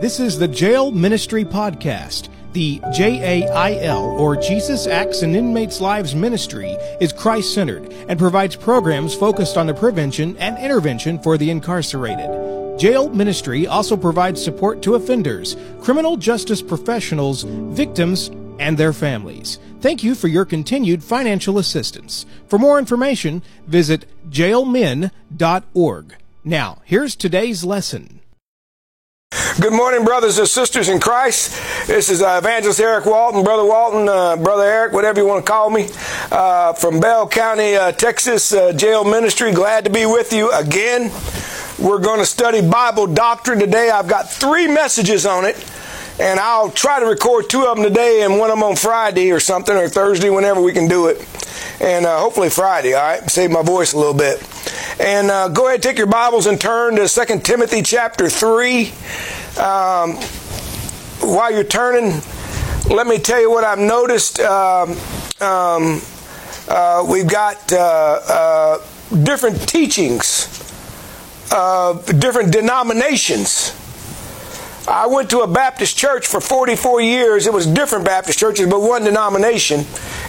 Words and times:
This 0.00 0.20
is 0.20 0.38
the 0.38 0.46
Jail 0.46 0.92
Ministry 0.92 1.44
Podcast. 1.44 2.28
The 2.52 2.80
JAIL, 2.94 3.98
or 3.98 4.36
Jesus 4.36 4.86
Acts 4.86 5.22
in 5.22 5.34
Inmates' 5.34 5.80
Lives 5.80 6.14
Ministry, 6.14 6.76
is 7.00 7.12
Christ 7.12 7.52
centered 7.52 7.92
and 8.08 8.16
provides 8.16 8.54
programs 8.54 9.16
focused 9.16 9.56
on 9.56 9.66
the 9.66 9.74
prevention 9.74 10.36
and 10.36 10.56
intervention 10.56 11.18
for 11.18 11.36
the 11.36 11.50
incarcerated. 11.50 12.78
Jail 12.78 13.08
Ministry 13.08 13.66
also 13.66 13.96
provides 13.96 14.40
support 14.40 14.82
to 14.82 14.94
offenders, 14.94 15.56
criminal 15.80 16.16
justice 16.16 16.62
professionals, 16.62 17.42
victims, 17.42 18.30
and 18.60 18.78
their 18.78 18.92
families. 18.92 19.58
Thank 19.80 20.04
you 20.04 20.14
for 20.14 20.28
your 20.28 20.44
continued 20.44 21.02
financial 21.02 21.58
assistance. 21.58 22.24
For 22.46 22.60
more 22.60 22.78
information, 22.78 23.42
visit 23.66 24.06
jailmin.org. 24.30 26.16
Now, 26.44 26.82
here's 26.84 27.16
today's 27.16 27.64
lesson. 27.64 28.17
Good 29.60 29.72
morning, 29.72 30.04
brothers 30.04 30.38
and 30.38 30.46
sisters 30.46 30.88
in 30.88 31.00
Christ. 31.00 31.50
This 31.88 32.10
is 32.10 32.22
uh, 32.22 32.38
Evangelist 32.40 32.78
Eric 32.78 33.06
Walton, 33.06 33.42
Brother 33.42 33.64
Walton, 33.64 34.08
uh, 34.08 34.36
Brother 34.36 34.62
Eric, 34.62 34.92
whatever 34.92 35.20
you 35.20 35.26
want 35.26 35.44
to 35.44 35.50
call 35.50 35.68
me, 35.68 35.88
uh, 36.30 36.74
from 36.74 37.00
Bell 37.00 37.28
County, 37.28 37.74
uh, 37.74 37.90
Texas, 37.90 38.52
uh, 38.52 38.72
Jail 38.72 39.02
Ministry. 39.02 39.50
Glad 39.50 39.84
to 39.84 39.90
be 39.90 40.06
with 40.06 40.32
you 40.32 40.52
again. 40.52 41.10
We're 41.76 41.98
going 41.98 42.20
to 42.20 42.24
study 42.24 42.60
Bible 42.60 43.08
doctrine 43.08 43.58
today. 43.58 43.90
I've 43.90 44.06
got 44.06 44.30
three 44.30 44.68
messages 44.68 45.26
on 45.26 45.44
it, 45.44 45.56
and 46.20 46.38
I'll 46.38 46.70
try 46.70 47.00
to 47.00 47.06
record 47.06 47.50
two 47.50 47.64
of 47.64 47.76
them 47.76 47.84
today 47.84 48.22
and 48.22 48.38
one 48.38 48.50
of 48.50 48.56
them 48.58 48.62
on 48.62 48.76
Friday 48.76 49.32
or 49.32 49.40
something, 49.40 49.76
or 49.76 49.88
Thursday, 49.88 50.30
whenever 50.30 50.62
we 50.62 50.72
can 50.72 50.86
do 50.86 51.08
it. 51.08 51.18
And 51.80 52.06
uh, 52.06 52.18
hopefully 52.18 52.50
Friday, 52.50 52.94
all 52.94 53.02
right? 53.02 53.30
Save 53.30 53.50
my 53.50 53.62
voice 53.62 53.92
a 53.92 53.98
little 53.98 54.14
bit. 54.14 54.42
And 55.00 55.54
go 55.54 55.68
ahead, 55.68 55.82
take 55.82 55.96
your 55.98 56.06
Bibles 56.06 56.46
and 56.46 56.60
turn 56.60 56.96
to 56.96 57.08
2 57.08 57.40
Timothy 57.40 57.82
chapter 57.82 58.28
3. 58.28 58.92
Um, 59.58 60.16
while 61.20 61.52
you're 61.52 61.64
turning, 61.64 62.20
let 62.90 63.06
me 63.06 63.18
tell 63.18 63.40
you 63.40 63.50
what 63.50 63.64
I've 63.64 63.78
noticed. 63.78 64.40
Um, 64.40 64.96
um, 65.40 66.00
uh, 66.68 67.06
we've 67.08 67.28
got 67.28 67.72
uh, 67.72 68.20
uh, 68.28 68.78
different 69.24 69.68
teachings 69.68 70.54
different 72.18 72.52
denominations. 72.52 73.72
I 74.86 75.06
went 75.06 75.30
to 75.30 75.40
a 75.40 75.46
Baptist 75.46 75.96
church 75.96 76.26
for 76.26 76.40
44 76.40 77.00
years. 77.00 77.46
It 77.46 77.52
was 77.52 77.66
different 77.66 78.04
Baptist 78.04 78.38
churches, 78.38 78.68
but 78.68 78.80
one 78.80 79.04
denomination. 79.04 79.84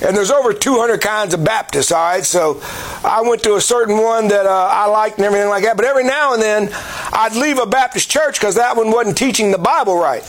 And 0.06 0.16
there's 0.16 0.31
over 0.31 0.53
200 0.53 1.00
kinds 1.02 1.33
of 1.33 1.44
Baptists, 1.44 1.91
all 1.91 2.03
right? 2.03 2.25
So 2.25 2.61
I 3.03 3.22
went 3.22 3.44
to 3.44 3.56
a 3.56 3.61
certain 3.61 3.97
one 4.02 4.28
that 4.30 4.45
uh, 4.45 4.69
I 4.72 4.88
liked 4.88 5.17
and 5.17 5.25
everything 5.25 5.50
like 5.50 5.64
that. 5.64 5.75
But 5.75 5.86
every 5.86 6.03
now 6.03 6.33
and 6.33 6.41
then, 6.41 6.69
I'd 6.73 7.36
leave 7.36 7.58
a 7.58 7.66
Baptist 7.66 8.09
church 8.09 8.39
because 8.39 8.56
that 8.56 8.75
one 8.75 8.91
wasn't 8.91 9.17
teaching 9.17 9.52
the 9.52 9.58
Bible 9.58 9.97
right. 9.97 10.23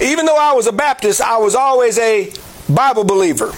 Even 0.00 0.26
though 0.26 0.38
I 0.38 0.52
was 0.52 0.66
a 0.66 0.72
Baptist, 0.72 1.20
I 1.20 1.38
was 1.38 1.54
always 1.54 1.98
a 1.98 2.32
Bible 2.68 3.04
believer. 3.04 3.52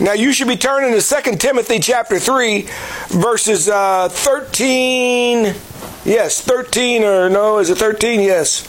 Now 0.00 0.12
you 0.12 0.32
should 0.32 0.48
be 0.48 0.56
turning 0.56 0.98
to 0.98 1.22
2 1.22 1.36
Timothy 1.36 1.78
chapter 1.78 2.18
3, 2.18 2.68
verses 3.08 3.68
uh, 3.68 4.08
13. 4.08 5.54
Yes, 6.04 6.40
13 6.40 7.04
or 7.04 7.30
no, 7.30 7.58
is 7.58 7.70
it 7.70 7.78
13? 7.78 8.20
Yes. 8.20 8.68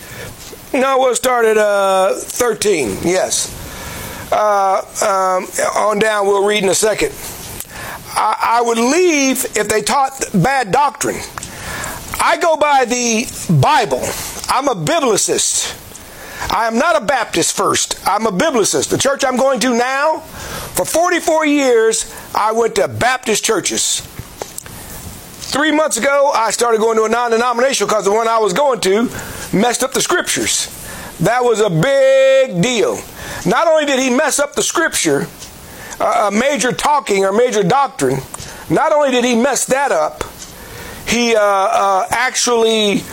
No, 0.85 0.97
we'll 0.99 1.15
start 1.15 1.45
at 1.45 1.57
uh, 1.57 2.15
13. 2.15 2.97
Yes. 3.03 3.49
Uh, 4.29 4.81
um, 5.01 5.45
on 5.77 5.99
down, 5.99 6.27
we'll 6.27 6.45
read 6.45 6.63
in 6.63 6.69
a 6.69 6.75
second. 6.75 7.13
I, 8.09 8.57
I 8.59 8.61
would 8.61 8.77
leave 8.77 9.45
if 9.55 9.69
they 9.69 9.81
taught 9.81 10.11
bad 10.33 10.73
doctrine. 10.73 11.21
I 12.19 12.37
go 12.41 12.57
by 12.57 12.83
the 12.83 13.25
Bible. 13.61 14.01
I'm 14.49 14.67
a 14.67 14.75
biblicist. 14.75 15.81
I 16.51 16.67
am 16.67 16.77
not 16.77 17.01
a 17.01 17.05
Baptist 17.05 17.55
first. 17.55 17.97
I'm 18.05 18.25
a 18.25 18.31
biblicist. 18.31 18.89
The 18.89 18.97
church 18.97 19.23
I'm 19.23 19.37
going 19.37 19.61
to 19.61 19.77
now, 19.77 20.19
for 20.19 20.83
44 20.83 21.45
years, 21.45 22.13
I 22.35 22.51
went 22.51 22.75
to 22.75 22.89
Baptist 22.89 23.45
churches. 23.45 24.01
Three 25.55 25.71
months 25.71 25.95
ago, 25.95 26.31
I 26.35 26.51
started 26.51 26.79
going 26.79 26.97
to 26.97 27.05
a 27.05 27.09
non 27.09 27.31
denominational 27.31 27.87
because 27.87 28.03
the 28.03 28.11
one 28.11 28.27
I 28.27 28.39
was 28.39 28.51
going 28.51 28.81
to 28.81 29.09
messed 29.55 29.83
up 29.83 29.93
the 29.93 30.01
scriptures. 30.01 30.67
That 31.21 31.43
was 31.43 31.61
a 31.61 31.69
big 31.69 32.61
deal. 32.61 32.99
Not 33.45 33.67
only 33.67 33.85
did 33.85 33.99
he 33.99 34.09
mess 34.09 34.37
up 34.39 34.53
the 34.53 34.61
scripture, 34.61 35.27
a 35.99 36.29
major 36.29 36.71
talking 36.71 37.23
or 37.23 37.31
major 37.31 37.63
doctrine, 37.63 38.19
not 38.69 38.91
only 38.91 39.11
did 39.11 39.23
he 39.23 39.35
mess 39.35 39.65
that 39.67 39.91
up, 39.91 40.23
he 41.07 41.35
uh, 41.35 41.39
uh, 41.39 42.07
actually 42.09 43.03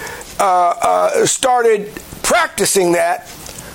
uh, 0.41 0.75
uh 0.83 1.27
started 1.27 1.93
practicing 2.23 2.93
that 2.93 3.31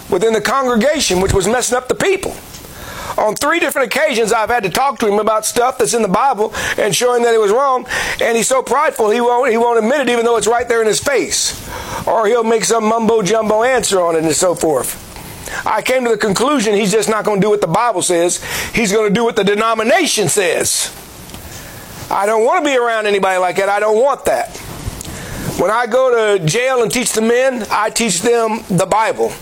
within 0.09 0.33
the 0.33 0.41
congregation, 0.41 1.21
which 1.21 1.33
was 1.33 1.47
messing 1.47 1.77
up 1.77 1.87
the 1.87 1.95
people. 1.95 2.35
On 3.17 3.35
three 3.35 3.59
different 3.59 3.93
occasions, 3.93 4.33
I've 4.33 4.49
had 4.49 4.63
to 4.63 4.69
talk 4.69 4.99
to 4.99 5.07
him 5.07 5.19
about 5.19 5.45
stuff 5.45 5.77
that's 5.77 5.93
in 5.93 6.01
the 6.01 6.07
Bible 6.07 6.53
and 6.77 6.95
showing 6.95 7.23
that 7.23 7.33
it 7.33 7.39
was 7.39 7.51
wrong. 7.51 7.87
And 8.21 8.35
he's 8.35 8.47
so 8.47 8.61
prideful, 8.61 9.09
he 9.09 9.21
won't, 9.21 9.51
he 9.51 9.57
won't 9.57 9.79
admit 9.79 10.01
it, 10.01 10.09
even 10.09 10.25
though 10.25 10.37
it's 10.37 10.47
right 10.47 10.67
there 10.67 10.81
in 10.81 10.87
his 10.87 10.99
face. 10.99 11.67
Or 12.07 12.27
he'll 12.27 12.43
make 12.43 12.65
some 12.65 12.83
mumbo 12.83 13.21
jumbo 13.21 13.63
answer 13.63 14.01
on 14.01 14.15
it 14.15 14.23
and 14.23 14.33
so 14.33 14.55
forth. 14.55 15.03
I 15.65 15.81
came 15.81 16.03
to 16.03 16.11
the 16.11 16.17
conclusion 16.17 16.73
he's 16.73 16.91
just 16.91 17.09
not 17.09 17.23
going 17.23 17.39
to 17.39 17.45
do 17.45 17.49
what 17.49 17.61
the 17.61 17.67
Bible 17.67 18.01
says. 18.01 18.43
He's 18.73 18.91
going 18.91 19.07
to 19.07 19.13
do 19.13 19.23
what 19.23 19.35
the 19.35 19.43
denomination 19.43 20.27
says. 20.27 20.93
I 22.09 22.25
don't 22.25 22.45
want 22.45 22.63
to 22.63 22.69
be 22.69 22.77
around 22.77 23.05
anybody 23.05 23.37
like 23.37 23.57
that. 23.57 23.69
I 23.69 23.79
don't 23.79 24.01
want 24.01 24.25
that. 24.25 24.57
When 25.59 25.71
I 25.71 25.87
go 25.87 26.37
to 26.37 26.45
jail 26.45 26.83
and 26.83 26.91
teach 26.91 27.13
the 27.13 27.21
men, 27.21 27.65
I 27.71 27.89
teach 27.89 28.21
them 28.21 28.63
the 28.69 28.85
Bible. 28.85 29.33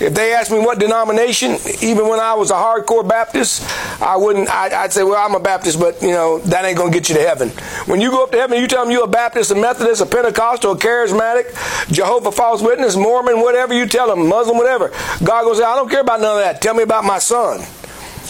If 0.00 0.14
they 0.14 0.32
asked 0.32 0.50
me 0.50 0.58
what 0.58 0.78
denomination, 0.78 1.58
even 1.82 2.08
when 2.08 2.20
I 2.20 2.32
was 2.32 2.50
a 2.50 2.54
hardcore 2.54 3.06
Baptist, 3.06 3.62
I 4.00 4.16
wouldn't. 4.16 4.48
I, 4.48 4.82
would 4.82 4.92
say, 4.92 5.02
well, 5.02 5.16
I'm 5.16 5.34
a 5.34 5.40
Baptist, 5.40 5.78
but 5.78 6.00
you 6.00 6.12
know 6.12 6.38
that 6.38 6.64
ain't 6.64 6.78
gonna 6.78 6.90
get 6.90 7.10
you 7.10 7.14
to 7.16 7.20
heaven. 7.20 7.50
When 7.84 8.00
you 8.00 8.10
go 8.10 8.24
up 8.24 8.32
to 8.32 8.38
heaven, 8.38 8.58
you 8.58 8.66
tell 8.66 8.82
them 8.82 8.90
you're 8.90 9.04
a 9.04 9.08
Baptist, 9.08 9.50
a 9.50 9.54
Methodist, 9.54 10.00
a 10.00 10.06
Pentecostal, 10.06 10.72
a 10.72 10.76
Charismatic, 10.76 11.52
Jehovah 11.92 12.32
False 12.32 12.62
Witness, 12.62 12.96
Mormon, 12.96 13.40
whatever 13.40 13.74
you 13.74 13.86
tell 13.86 14.08
them, 14.08 14.26
Muslim, 14.26 14.56
whatever. 14.56 14.88
God 15.22 15.44
goes, 15.44 15.60
I 15.60 15.76
don't 15.76 15.90
care 15.90 16.00
about 16.00 16.20
none 16.20 16.38
of 16.38 16.42
that. 16.42 16.62
Tell 16.62 16.72
me 16.74 16.82
about 16.82 17.04
my 17.04 17.18
son. 17.18 17.60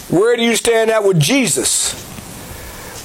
Where 0.09 0.35
do 0.35 0.43
you 0.43 0.57
stand 0.57 0.91
at 0.91 1.05
with 1.05 1.21
Jesus? 1.21 2.10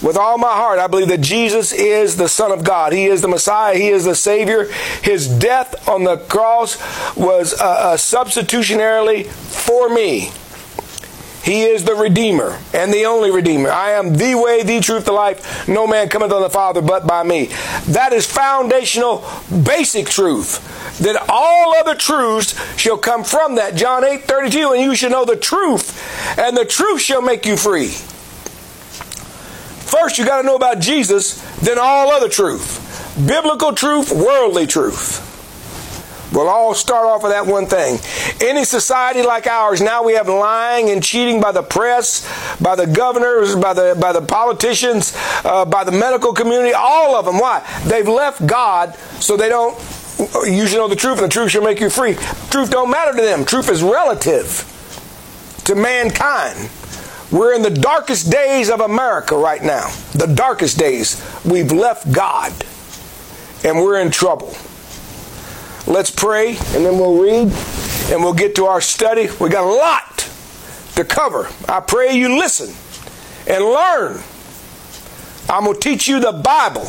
With 0.06 0.16
all 0.16 0.38
my 0.38 0.54
heart, 0.54 0.78
I 0.78 0.86
believe 0.86 1.08
that 1.08 1.20
Jesus 1.20 1.72
is 1.72 2.16
the 2.16 2.28
Son 2.28 2.52
of 2.52 2.62
God. 2.62 2.92
He 2.92 3.06
is 3.06 3.22
the 3.22 3.28
Messiah. 3.28 3.76
He 3.76 3.88
is 3.88 4.04
the 4.04 4.14
Savior. 4.14 4.70
His 5.02 5.26
death 5.26 5.88
on 5.88 6.04
the 6.04 6.18
cross 6.18 6.78
was 7.16 7.52
uh, 7.54 7.64
uh, 7.64 7.96
substitutionarily 7.96 9.26
for 9.26 9.88
me. 9.88 10.30
He 11.42 11.64
is 11.64 11.82
the 11.82 11.96
Redeemer 11.96 12.56
and 12.72 12.94
the 12.94 13.06
only 13.06 13.32
Redeemer. 13.32 13.68
I 13.68 13.92
am 13.92 14.14
the 14.14 14.36
way, 14.36 14.62
the 14.62 14.78
truth, 14.78 15.06
the 15.06 15.12
life. 15.12 15.66
No 15.66 15.88
man 15.88 16.08
cometh 16.08 16.30
on 16.30 16.42
the 16.42 16.50
Father 16.50 16.82
but 16.82 17.04
by 17.04 17.24
me. 17.24 17.46
That 17.88 18.12
is 18.12 18.26
foundational, 18.26 19.28
basic 19.64 20.06
truth. 20.06 20.98
That 21.00 21.26
all 21.28 21.74
other 21.74 21.96
truths 21.96 22.54
shall 22.78 22.96
come 22.96 23.24
from 23.24 23.56
that. 23.56 23.74
John 23.74 24.04
8 24.04 24.22
32, 24.22 24.70
and 24.70 24.82
you 24.82 24.94
shall 24.94 25.10
know 25.10 25.24
the 25.24 25.34
truth, 25.34 26.38
and 26.38 26.56
the 26.56 26.64
truth 26.64 27.00
shall 27.00 27.22
make 27.22 27.44
you 27.44 27.56
free. 27.56 27.96
First, 29.86 30.19
you 30.19 30.24
got 30.24 30.42
to 30.42 30.47
know 30.47 30.56
about 30.56 30.80
Jesus, 30.80 31.41
then 31.60 31.78
all 31.78 32.10
other 32.10 32.28
truth. 32.28 32.82
Biblical 33.26 33.72
truth, 33.72 34.10
worldly 34.10 34.66
truth. 34.66 35.22
We'll 36.32 36.48
all 36.48 36.74
start 36.74 37.06
off 37.06 37.22
with 37.22 37.32
that 37.32 37.47
one 37.47 37.66
thing. 37.66 37.98
Any 38.47 38.64
society 38.64 39.22
like 39.22 39.47
ours, 39.47 39.80
now 39.80 40.02
we 40.02 40.14
have 40.14 40.28
lying 40.28 40.91
and 40.91 41.02
cheating 41.02 41.41
by 41.41 41.52
the 41.52 41.62
press, 41.62 42.28
by 42.60 42.74
the 42.74 42.86
governors, 42.86 43.54
by 43.54 43.72
the, 43.72 43.97
by 43.98 44.12
the 44.12 44.20
politicians, 44.20 45.16
uh, 45.44 45.64
by 45.64 45.84
the 45.84 45.92
medical 45.92 46.34
community, 46.34 46.74
all 46.74 47.14
of 47.14 47.24
them. 47.24 47.38
Why? 47.38 47.64
They've 47.86 48.08
left 48.08 48.44
God 48.47 48.97
so 49.20 49.36
they 49.36 49.48
don't, 49.48 49.78
you 50.44 50.66
should 50.66 50.78
know 50.78 50.88
the 50.88 50.97
truth 50.97 51.18
and 51.18 51.26
the 51.26 51.32
truth 51.32 51.53
shall 51.53 51.62
make 51.62 51.80
you 51.80 51.91
free. 51.91 52.14
Truth 52.50 52.70
don't 52.70 52.91
matter 52.91 53.16
to 53.16 53.22
them. 53.22 53.44
Truth 53.44 53.71
is 53.71 53.83
relative 53.83 54.72
to 55.65 55.74
mankind. 55.74 56.71
We're 57.32 57.54
in 57.54 57.62
the 57.62 57.70
darkest 57.70 58.30
days 58.30 58.70
of 58.70 58.80
America 58.80 59.36
right 59.36 59.62
now. 59.62 59.90
The 60.12 60.26
darkest 60.26 60.78
days. 60.78 61.22
We've 61.44 61.72
left 61.72 62.12
God 62.12 62.52
and 63.64 63.78
we're 63.78 64.00
in 64.00 64.10
trouble. 64.10 64.54
Let's 65.86 66.10
pray 66.10 66.50
and 66.50 66.84
then 66.84 66.98
we'll 66.98 67.20
read 67.20 67.52
and 68.10 68.22
we'll 68.22 68.34
get 68.34 68.54
to 68.56 68.66
our 68.66 68.80
study. 68.80 69.28
We 69.40 69.48
got 69.48 69.64
a 69.64 69.74
lot 69.74 70.30
to 70.94 71.04
cover. 71.04 71.48
I 71.68 71.80
pray 71.80 72.16
you 72.16 72.38
listen 72.38 72.74
and 73.48 73.64
learn. 73.64 74.20
I'm 75.48 75.64
going 75.64 75.74
to 75.74 75.80
teach 75.80 76.08
you 76.08 76.20
the 76.20 76.32
Bible. 76.32 76.88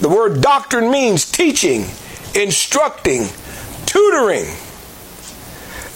The 0.00 0.08
word 0.08 0.40
doctrine 0.40 0.90
means 0.90 1.30
teaching, 1.30 1.86
instructing, 2.34 3.26
tutoring. 3.86 4.46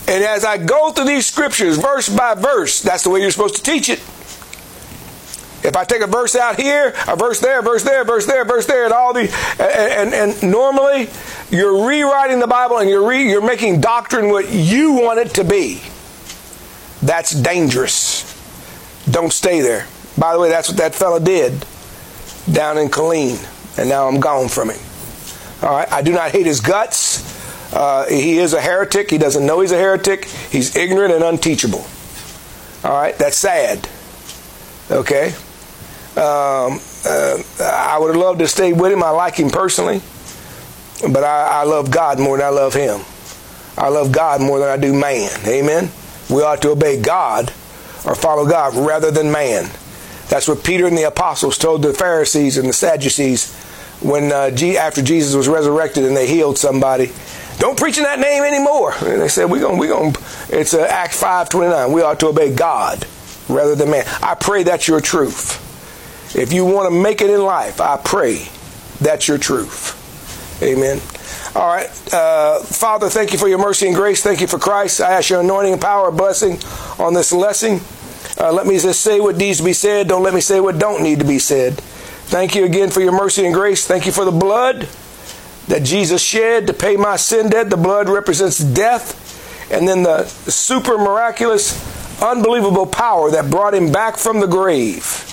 And 0.08 0.24
as 0.24 0.44
I 0.44 0.58
go 0.58 0.90
through 0.90 1.06
these 1.06 1.26
scriptures, 1.26 1.78
verse 1.78 2.08
by 2.08 2.34
verse, 2.34 2.82
that's 2.82 3.04
the 3.04 3.10
way 3.10 3.20
you're 3.20 3.30
supposed 3.30 3.56
to 3.56 3.62
teach 3.62 3.88
it. 3.88 4.00
If 5.64 5.76
I 5.76 5.84
take 5.84 6.02
a 6.02 6.08
verse 6.08 6.34
out 6.34 6.60
here, 6.60 6.92
a 7.06 7.14
verse 7.14 7.38
there, 7.40 7.60
a 7.60 7.62
verse 7.62 7.84
there, 7.84 8.02
a 8.02 8.04
verse 8.04 8.26
there, 8.26 8.42
a 8.42 8.44
verse 8.44 8.66
there, 8.66 8.84
and 8.84 8.92
all 8.92 9.12
the 9.12 9.30
and, 9.60 10.12
and, 10.12 10.34
and 10.34 10.50
normally 10.50 11.08
you're 11.50 11.86
rewriting 11.86 12.40
the 12.40 12.48
Bible 12.48 12.78
and 12.78 12.90
you're 12.90 13.06
re, 13.06 13.28
you're 13.28 13.46
making 13.46 13.80
doctrine 13.80 14.30
what 14.30 14.50
you 14.50 14.94
want 14.94 15.20
it 15.20 15.34
to 15.34 15.44
be. 15.44 15.80
That's 17.00 17.30
dangerous. 17.30 18.28
Don't 19.08 19.32
stay 19.32 19.60
there. 19.60 19.86
By 20.18 20.32
the 20.32 20.40
way, 20.40 20.48
that's 20.48 20.68
what 20.68 20.78
that 20.78 20.96
fellow 20.96 21.20
did 21.20 21.64
down 22.50 22.76
in 22.76 22.88
Killeen, 22.88 23.38
and 23.78 23.88
now 23.88 24.08
I'm 24.08 24.18
gone 24.18 24.48
from 24.48 24.70
him. 24.70 24.80
All 25.62 25.76
right, 25.76 25.90
I 25.92 26.02
do 26.02 26.12
not 26.12 26.32
hate 26.32 26.46
his 26.46 26.60
guts. 26.60 27.31
Uh, 27.72 28.06
he 28.06 28.38
is 28.38 28.52
a 28.52 28.60
heretic. 28.60 29.10
He 29.10 29.18
doesn't 29.18 29.44
know 29.44 29.60
he's 29.60 29.72
a 29.72 29.78
heretic. 29.78 30.26
He's 30.26 30.76
ignorant 30.76 31.12
and 31.14 31.24
unteachable. 31.24 31.84
All 32.84 32.92
right, 32.92 33.16
that's 33.16 33.36
sad. 33.36 33.88
Okay. 34.90 35.28
Um, 36.16 36.80
uh, 37.06 37.42
I 37.60 37.96
would 37.98 38.08
have 38.08 38.22
loved 38.22 38.40
to 38.40 38.48
stay 38.48 38.72
with 38.72 38.92
him. 38.92 39.02
I 39.02 39.10
like 39.10 39.36
him 39.36 39.48
personally, 39.48 40.02
but 41.00 41.24
I, 41.24 41.62
I 41.62 41.64
love 41.64 41.90
God 41.90 42.20
more 42.20 42.36
than 42.36 42.46
I 42.46 42.50
love 42.50 42.74
him. 42.74 43.00
I 43.78 43.88
love 43.88 44.12
God 44.12 44.42
more 44.42 44.58
than 44.58 44.68
I 44.68 44.76
do 44.76 44.92
man. 44.92 45.30
Amen. 45.46 45.90
We 46.28 46.42
ought 46.42 46.60
to 46.62 46.70
obey 46.70 47.00
God 47.00 47.48
or 48.04 48.14
follow 48.14 48.46
God 48.46 48.74
rather 48.74 49.10
than 49.10 49.32
man. 49.32 49.70
That's 50.28 50.48
what 50.48 50.62
Peter 50.64 50.86
and 50.86 50.96
the 50.96 51.04
apostles 51.04 51.56
told 51.56 51.82
the 51.82 51.94
Pharisees 51.94 52.58
and 52.58 52.68
the 52.68 52.72
Sadducees 52.74 53.54
when 54.00 54.32
uh, 54.32 54.50
after 54.78 55.02
Jesus 55.02 55.34
was 55.34 55.48
resurrected 55.48 56.04
and 56.04 56.16
they 56.16 56.26
healed 56.26 56.58
somebody. 56.58 57.12
Don't 57.62 57.78
preach 57.78 57.96
in 57.96 58.02
that 58.02 58.18
name 58.18 58.42
anymore. 58.42 58.92
And 59.02 59.22
they 59.22 59.28
said, 59.28 59.44
"We're 59.44 59.60
going, 59.60 59.78
we're 59.78 59.94
going." 59.94 60.16
It's 60.48 60.74
uh, 60.74 60.80
Act 60.80 61.14
five 61.14 61.48
twenty 61.48 61.70
nine. 61.70 61.92
We 61.92 62.02
ought 62.02 62.18
to 62.18 62.26
obey 62.26 62.52
God 62.52 63.06
rather 63.48 63.76
than 63.76 63.88
man. 63.88 64.04
I 64.20 64.34
pray 64.34 64.64
that's 64.64 64.88
your 64.88 65.00
truth. 65.00 65.60
If 66.34 66.52
you 66.52 66.64
want 66.64 66.92
to 66.92 67.00
make 67.00 67.20
it 67.20 67.30
in 67.30 67.40
life, 67.40 67.80
I 67.80 67.98
pray 67.98 68.48
that's 69.00 69.28
your 69.28 69.38
truth. 69.38 69.94
Amen. 70.60 71.00
All 71.54 71.68
right. 71.68 71.86
Uh, 72.12 72.58
Father, 72.64 73.08
thank 73.08 73.32
you 73.32 73.38
for 73.38 73.46
your 73.46 73.58
mercy 73.58 73.86
and 73.86 73.94
grace. 73.94 74.24
Thank 74.24 74.40
you 74.40 74.48
for 74.48 74.58
Christ. 74.58 75.00
I 75.00 75.12
ask 75.12 75.30
your 75.30 75.38
anointing 75.38 75.74
and 75.74 75.80
power, 75.80 76.08
and 76.08 76.16
blessing 76.16 76.58
on 76.98 77.14
this 77.14 77.32
lesson. 77.32 77.80
Uh, 78.44 78.52
let 78.52 78.66
me 78.66 78.76
just 78.76 79.02
say 79.02 79.20
what 79.20 79.36
needs 79.36 79.58
to 79.58 79.64
be 79.64 79.72
said. 79.72 80.08
Don't 80.08 80.24
let 80.24 80.34
me 80.34 80.40
say 80.40 80.58
what 80.58 80.80
don't 80.80 81.00
need 81.00 81.20
to 81.20 81.24
be 81.24 81.38
said. 81.38 81.74
Thank 81.74 82.56
you 82.56 82.64
again 82.64 82.90
for 82.90 83.00
your 83.02 83.12
mercy 83.12 83.44
and 83.44 83.54
grace. 83.54 83.86
Thank 83.86 84.04
you 84.04 84.10
for 84.10 84.24
the 84.24 84.32
blood 84.32 84.88
that 85.68 85.82
Jesus 85.82 86.22
shed 86.22 86.66
to 86.66 86.72
pay 86.72 86.96
my 86.96 87.16
sin 87.16 87.48
debt. 87.50 87.70
The 87.70 87.76
blood 87.76 88.08
represents 88.08 88.58
death. 88.58 89.18
And 89.72 89.88
then 89.88 90.02
the 90.02 90.24
super 90.26 90.98
miraculous, 90.98 92.22
unbelievable 92.22 92.86
power 92.86 93.30
that 93.30 93.50
brought 93.50 93.74
him 93.74 93.90
back 93.90 94.16
from 94.16 94.40
the 94.40 94.46
grave. 94.46 95.28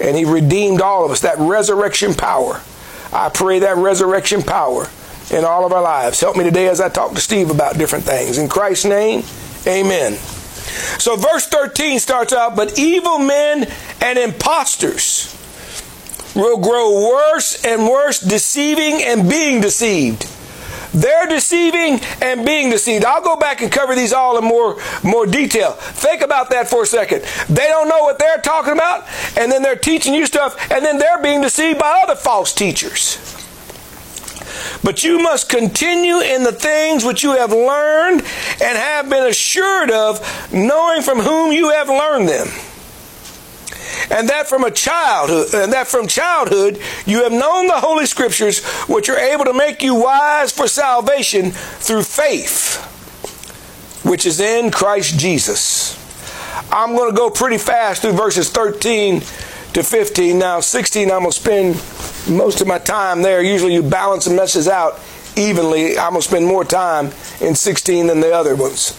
And 0.00 0.16
he 0.16 0.24
redeemed 0.24 0.80
all 0.80 1.04
of 1.04 1.10
us. 1.10 1.20
That 1.20 1.38
resurrection 1.38 2.14
power. 2.14 2.60
I 3.12 3.28
pray 3.28 3.60
that 3.60 3.76
resurrection 3.76 4.42
power 4.42 4.88
in 5.30 5.44
all 5.44 5.64
of 5.64 5.72
our 5.72 5.82
lives. 5.82 6.20
Help 6.20 6.36
me 6.36 6.44
today 6.44 6.68
as 6.68 6.80
I 6.80 6.88
talk 6.88 7.12
to 7.14 7.20
Steve 7.20 7.50
about 7.50 7.78
different 7.78 8.04
things. 8.04 8.38
In 8.38 8.48
Christ's 8.48 8.86
name, 8.86 9.22
amen. 9.66 10.14
So, 10.98 11.16
verse 11.16 11.46
13 11.46 11.98
starts 11.98 12.32
out, 12.32 12.56
but 12.56 12.78
evil 12.78 13.18
men 13.18 13.70
and 14.00 14.18
impostors 14.18 15.36
will 16.34 16.58
grow 16.58 17.08
worse 17.08 17.64
and 17.64 17.86
worse, 17.88 18.20
deceiving 18.20 19.02
and 19.02 19.28
being 19.28 19.60
deceived. 19.60 20.26
They're 20.92 21.28
deceiving 21.28 22.00
and 22.20 22.44
being 22.44 22.70
deceived. 22.70 23.04
I'll 23.04 23.22
go 23.22 23.36
back 23.36 23.62
and 23.62 23.70
cover 23.70 23.94
these 23.94 24.12
all 24.12 24.36
in 24.38 24.44
more, 24.44 24.76
more 25.04 25.24
detail. 25.24 25.72
Think 25.72 26.20
about 26.20 26.50
that 26.50 26.68
for 26.68 26.82
a 26.82 26.86
second. 26.86 27.22
They 27.48 27.68
don't 27.68 27.88
know 27.88 28.00
what 28.00 28.18
they're 28.18 28.38
talking 28.38 28.72
about, 28.72 29.06
and 29.36 29.52
then 29.52 29.62
they're 29.62 29.76
teaching 29.76 30.14
you 30.14 30.26
stuff, 30.26 30.56
and 30.70 30.84
then 30.84 30.98
they're 30.98 31.22
being 31.22 31.42
deceived 31.42 31.78
by 31.78 32.00
other 32.02 32.16
false 32.16 32.52
teachers. 32.52 33.18
But 34.82 35.04
you 35.04 35.22
must 35.22 35.48
continue 35.48 36.20
in 36.20 36.42
the 36.42 36.52
things 36.52 37.04
which 37.04 37.22
you 37.22 37.36
have 37.36 37.52
learned 37.52 38.22
and 38.62 38.78
have 38.78 39.08
been 39.08 39.26
assured 39.26 39.90
of, 39.90 40.52
knowing 40.52 41.02
from 41.02 41.20
whom 41.20 41.52
you 41.52 41.70
have 41.70 41.88
learned 41.88 42.28
them. 42.28 42.48
And 44.10 44.28
that 44.28 44.48
from 44.48 44.64
a 44.64 44.70
childhood, 44.70 45.54
and 45.54 45.72
that 45.72 45.88
from 45.88 46.06
childhood 46.06 46.80
you 47.06 47.22
have 47.24 47.32
known 47.32 47.66
the 47.66 47.80
Holy 47.80 48.06
Scriptures, 48.06 48.64
which 48.86 49.08
are 49.08 49.18
able 49.18 49.44
to 49.44 49.52
make 49.52 49.82
you 49.82 49.94
wise 49.94 50.52
for 50.52 50.68
salvation 50.68 51.50
through 51.50 52.04
faith, 52.04 52.76
which 54.04 54.26
is 54.26 54.40
in 54.40 54.70
Christ 54.70 55.18
Jesus. 55.18 55.96
I'm 56.72 56.94
going 56.94 57.10
to 57.10 57.16
go 57.16 57.30
pretty 57.30 57.58
fast 57.58 58.02
through 58.02 58.12
verses 58.12 58.50
13 58.50 59.20
to 59.72 59.82
15. 59.82 60.38
Now, 60.38 60.60
16, 60.60 61.10
I'm 61.10 61.20
going 61.20 61.30
to 61.30 61.36
spend 61.36 61.74
most 62.36 62.60
of 62.60 62.66
my 62.66 62.78
time 62.78 63.22
there. 63.22 63.42
Usually 63.42 63.74
you 63.74 63.82
balance 63.82 64.24
the 64.24 64.34
messages 64.34 64.68
out 64.68 65.00
evenly. 65.36 65.98
I'm 65.98 66.10
going 66.10 66.22
to 66.22 66.28
spend 66.28 66.46
more 66.46 66.64
time 66.64 67.10
in 67.40 67.54
16 67.54 68.06
than 68.06 68.20
the 68.20 68.32
other 68.32 68.54
ones. 68.54 68.94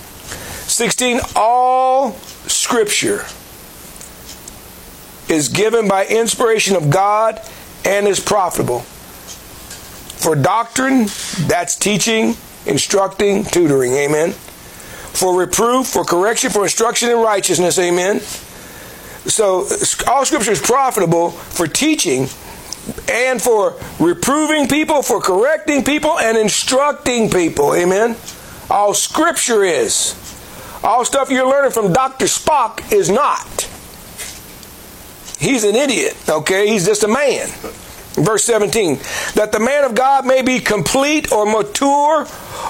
16, 0.72 1.20
all 1.36 2.14
scripture 2.48 3.26
is 5.32 5.48
given 5.48 5.88
by 5.88 6.06
inspiration 6.06 6.76
of 6.76 6.90
God 6.90 7.42
and 7.86 8.08
is 8.08 8.20
profitable. 8.20 8.82
For 10.22 10.36
doctrine, 10.36 11.08
that's 11.48 11.76
teaching, 11.76 12.36
instructing, 12.66 13.44
tutoring. 13.46 13.94
Amen. 13.94 14.32
For 14.32 15.40
reproof, 15.40 15.88
for 15.88 16.04
correction, 16.04 16.52
for 16.52 16.64
instruction 16.64 17.10
in 17.10 17.18
righteousness. 17.18 17.80
Amen. 17.80 18.20
So 18.20 19.68
all 20.08 20.26
scripture 20.26 20.52
is 20.52 20.62
profitable 20.62 21.32
for 21.32 21.66
teaching 21.66 22.28
and 23.10 23.42
for 23.42 23.76
reproving 24.00 24.68
people, 24.68 25.02
for 25.02 25.22
correcting 25.22 25.84
people, 25.84 26.20
and 26.20 26.38
instructing 26.38 27.30
people. 27.30 27.74
Amen. 27.74 28.16
All 28.70 28.94
scripture 28.94 29.64
is. 29.64 30.16
All 30.84 31.06
stuff 31.06 31.30
you're 31.30 31.48
learning 31.48 31.72
from 31.72 31.94
Dr. 31.94 32.26
Spock 32.26 32.92
is 32.92 33.10
not. 33.10 33.71
He's 35.42 35.64
an 35.64 35.76
idiot, 35.76 36.16
okay? 36.30 36.68
He's 36.68 36.86
just 36.86 37.02
a 37.02 37.08
man. 37.08 37.50
Verse 38.14 38.44
17, 38.44 38.98
that 39.34 39.52
the 39.52 39.60
man 39.60 39.84
of 39.86 39.96
God 39.96 40.24
may 40.26 40.44
be 40.44 40.60
complete 40.60 41.32
or 41.32 41.48
mature, 41.48 42.28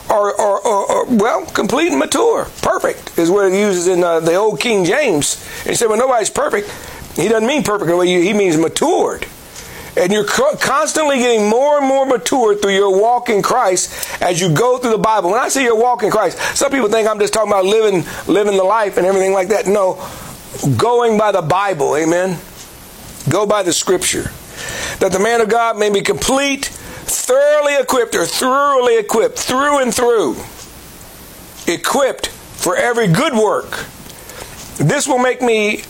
or, 0.09 0.39
or, 0.39 0.61
or, 0.65 0.91
or 0.91 1.05
well, 1.07 1.45
complete 1.47 1.89
and 1.89 1.99
mature. 1.99 2.45
Perfect 2.61 3.19
is 3.19 3.29
what 3.29 3.51
it 3.51 3.59
uses 3.59 3.87
in 3.87 4.03
uh, 4.03 4.21
the 4.21 4.35
old 4.35 4.61
King 4.61 4.85
James. 4.85 5.35
He 5.63 5.75
said, 5.75 5.87
well, 5.89 5.97
nobody's 5.97 6.29
perfect. 6.29 6.69
He 7.17 7.27
doesn't 7.27 7.45
mean 7.45 7.63
perfect, 7.63 7.91
he 7.91 8.31
means 8.31 8.55
matured. 8.55 9.27
And 9.97 10.13
you're 10.13 10.23
constantly 10.23 11.17
getting 11.17 11.49
more 11.49 11.79
and 11.79 11.85
more 11.85 12.05
mature 12.05 12.55
through 12.55 12.75
your 12.75 12.97
walk 12.97 13.27
in 13.27 13.41
Christ 13.41 14.21
as 14.21 14.39
you 14.39 14.53
go 14.53 14.77
through 14.77 14.91
the 14.91 14.97
Bible. 14.97 15.31
When 15.31 15.39
I 15.39 15.49
say 15.49 15.63
your 15.63 15.75
walk 15.75 16.03
in 16.03 16.11
Christ, 16.11 16.39
some 16.55 16.71
people 16.71 16.87
think 16.87 17.09
I'm 17.09 17.19
just 17.19 17.33
talking 17.33 17.51
about 17.51 17.65
living, 17.65 18.05
living 18.33 18.55
the 18.55 18.63
life 18.63 18.95
and 18.95 19.05
everything 19.05 19.33
like 19.33 19.49
that. 19.49 19.67
No, 19.67 19.95
going 20.77 21.17
by 21.17 21.33
the 21.33 21.41
Bible, 21.41 21.97
amen. 21.97 22.39
Go 23.29 23.45
by 23.45 23.63
the 23.63 23.73
scripture. 23.73 24.31
That 24.99 25.11
the 25.11 25.19
man 25.19 25.41
of 25.41 25.49
God 25.49 25.77
may 25.77 25.89
be 25.89 26.01
complete, 26.01 26.65
thoroughly 26.65 27.77
equipped, 27.77 28.15
or 28.15 28.25
thoroughly 28.25 28.97
equipped, 28.97 29.37
through 29.37 29.79
and 29.79 29.93
through. 29.93 30.35
Equipped 31.67 32.27
for 32.27 32.75
every 32.75 33.07
good 33.07 33.33
work. 33.33 33.85
This 34.77 35.07
will 35.07 35.19
make 35.19 35.41
me, 35.41 35.83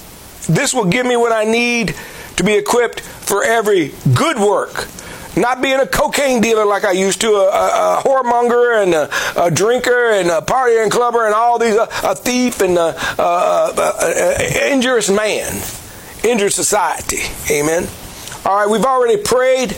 this 0.48 0.74
will 0.74 0.86
give 0.86 1.06
me 1.06 1.16
what 1.16 1.32
I 1.32 1.46
need 1.46 1.96
to 2.38 2.44
be 2.44 2.54
equipped 2.54 3.02
for 3.02 3.44
every 3.44 3.94
good 4.14 4.38
work. 4.38 4.88
Not 5.38 5.62
being 5.62 5.80
a 5.80 5.88
cocaine 5.88 6.42
dealer 6.42 6.66
like 6.66 6.84
I 6.84 6.92
used 6.92 7.22
to, 7.22 7.30
a, 7.30 7.48
a, 7.48 8.00
a 8.00 8.02
whoremonger 8.04 8.84
and 8.84 8.94
a, 8.94 9.46
a, 9.46 9.50
drinker 9.50 10.12
and 10.12 10.30
a 10.30 10.42
partier 10.42 10.84
and 10.84 10.92
clubber 10.92 11.26
and 11.26 11.34
all 11.34 11.58
these, 11.58 11.76
a, 11.76 12.16
thief 12.16 12.60
and 12.60 12.78
an 12.78 14.74
injurious 14.74 15.10
man 15.10 15.62
injured 16.24 16.54
society. 16.54 17.22
Amen. 17.50 17.88
All 18.46 18.56
right, 18.56 18.70
we've 18.70 18.86
already 18.86 19.18
prayed. 19.22 19.76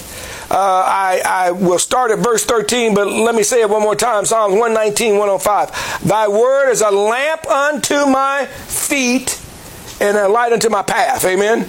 Uh, 0.50 0.84
I, 0.86 1.22
I 1.26 1.52
will 1.52 1.80
start 1.80 2.12
at 2.12 2.20
verse 2.20 2.46
13, 2.46 2.94
but 2.94 3.08
let 3.08 3.34
me 3.34 3.44
say 3.44 3.62
it 3.62 3.70
one 3.70 3.82
more 3.82 3.96
time. 3.96 4.26
Psalms 4.26 4.54
119, 4.54 5.18
105. 5.18 6.02
Thy 6.08 6.28
word 6.28 6.70
is 6.70 6.82
a 6.82 6.92
lamp 6.92 7.48
unto 7.48 8.06
my 8.06 8.46
feet 8.46 9.42
and 10.00 10.18
a 10.18 10.28
light 10.28 10.54
unto 10.54 10.70
my 10.70 10.82
path. 10.82 11.26
Amen. 11.26 11.68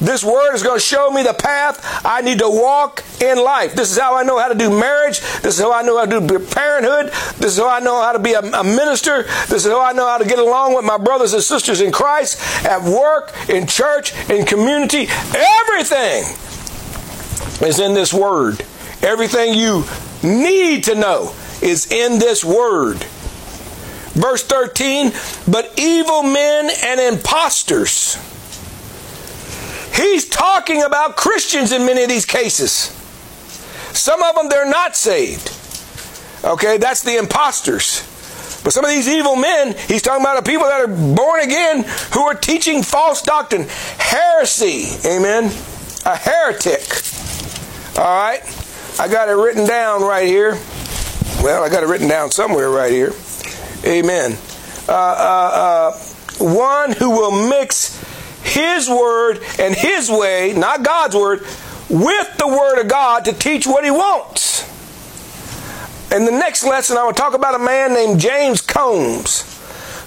This 0.00 0.24
word 0.24 0.54
is 0.54 0.62
going 0.62 0.76
to 0.76 0.84
show 0.84 1.10
me 1.10 1.22
the 1.22 1.34
path 1.34 2.02
I 2.04 2.20
need 2.20 2.38
to 2.38 2.48
walk 2.48 3.04
in 3.20 3.38
life. 3.38 3.74
This 3.74 3.90
is 3.90 3.98
how 3.98 4.16
I 4.16 4.22
know 4.22 4.38
how 4.38 4.48
to 4.48 4.54
do 4.54 4.70
marriage. 4.70 5.20
This 5.40 5.54
is 5.54 5.60
how 5.60 5.72
I 5.72 5.82
know 5.82 5.98
how 5.98 6.06
to 6.06 6.20
do 6.20 6.38
parenthood. 6.38 7.06
This 7.38 7.52
is 7.52 7.58
how 7.58 7.68
I 7.68 7.80
know 7.80 8.02
how 8.02 8.12
to 8.12 8.18
be 8.18 8.32
a, 8.32 8.40
a 8.40 8.64
minister. 8.64 9.22
This 9.48 9.64
is 9.64 9.66
how 9.66 9.80
I 9.80 9.92
know 9.92 10.06
how 10.06 10.18
to 10.18 10.24
get 10.24 10.38
along 10.38 10.74
with 10.74 10.84
my 10.84 10.98
brothers 10.98 11.32
and 11.32 11.42
sisters 11.42 11.80
in 11.80 11.92
Christ 11.92 12.40
at 12.64 12.82
work, 12.82 13.32
in 13.48 13.66
church, 13.66 14.12
in 14.30 14.44
community. 14.46 15.06
Everything 15.34 16.24
is 17.66 17.78
in 17.78 17.94
this 17.94 18.12
word. 18.12 18.64
Everything 19.02 19.54
you 19.54 19.84
need 20.22 20.84
to 20.84 20.94
know 20.94 21.34
is 21.62 21.90
in 21.90 22.18
this 22.18 22.44
word. 22.44 23.04
Verse 24.14 24.44
13, 24.44 25.12
but 25.50 25.72
evil 25.76 26.22
men 26.22 26.70
and 26.84 27.00
impostors 27.00 28.16
He's 29.94 30.28
talking 30.28 30.82
about 30.82 31.16
Christians 31.16 31.72
in 31.72 31.86
many 31.86 32.02
of 32.02 32.08
these 32.08 32.26
cases. 32.26 32.90
Some 33.96 34.22
of 34.22 34.34
them, 34.34 34.48
they're 34.48 34.68
not 34.68 34.96
saved. 34.96 35.52
Okay, 36.44 36.78
that's 36.78 37.02
the 37.02 37.16
imposters. 37.16 38.02
But 38.64 38.72
some 38.72 38.84
of 38.84 38.90
these 38.90 39.08
evil 39.08 39.36
men, 39.36 39.74
he's 39.88 40.02
talking 40.02 40.22
about 40.22 40.42
the 40.42 40.50
people 40.50 40.66
that 40.66 40.80
are 40.80 41.14
born 41.14 41.40
again 41.40 41.84
who 42.12 42.22
are 42.22 42.34
teaching 42.34 42.82
false 42.82 43.22
doctrine. 43.22 43.66
Heresy. 43.98 44.86
Amen. 45.06 45.44
A 46.06 46.16
heretic. 46.16 46.82
All 47.98 48.04
right. 48.04 48.42
I 48.98 49.08
got 49.08 49.28
it 49.28 49.32
written 49.32 49.66
down 49.66 50.02
right 50.02 50.26
here. 50.26 50.58
Well, 51.42 51.62
I 51.62 51.68
got 51.68 51.82
it 51.82 51.88
written 51.88 52.08
down 52.08 52.30
somewhere 52.30 52.70
right 52.70 52.90
here. 52.90 53.12
Amen. 53.84 54.38
Uh, 54.88 54.92
uh, 54.92 55.92
uh, 55.92 55.92
one 56.38 56.92
who 56.92 57.10
will 57.10 57.48
mix 57.48 58.03
his 58.44 58.88
word 58.88 59.40
and 59.58 59.74
his 59.74 60.10
way, 60.10 60.52
not 60.52 60.84
God's 60.84 61.16
word, 61.16 61.40
with 61.90 62.36
the 62.38 62.46
word 62.46 62.80
of 62.80 62.88
God 62.88 63.24
to 63.24 63.32
teach 63.32 63.66
what 63.66 63.84
he 63.84 63.90
wants. 63.90 64.62
In 66.12 66.24
the 66.24 66.30
next 66.30 66.64
lesson, 66.64 66.96
I 66.96 67.04
will 67.04 67.12
talk 67.12 67.34
about 67.34 67.54
a 67.54 67.58
man 67.58 67.92
named 67.92 68.20
James 68.20 68.60
Combs. 68.60 69.50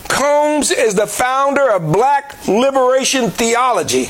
Combs 0.07 0.71
is 0.71 0.95
the 0.95 1.07
founder 1.07 1.69
of 1.69 1.91
Black 1.91 2.47
Liberation 2.47 3.29
Theology. 3.29 4.03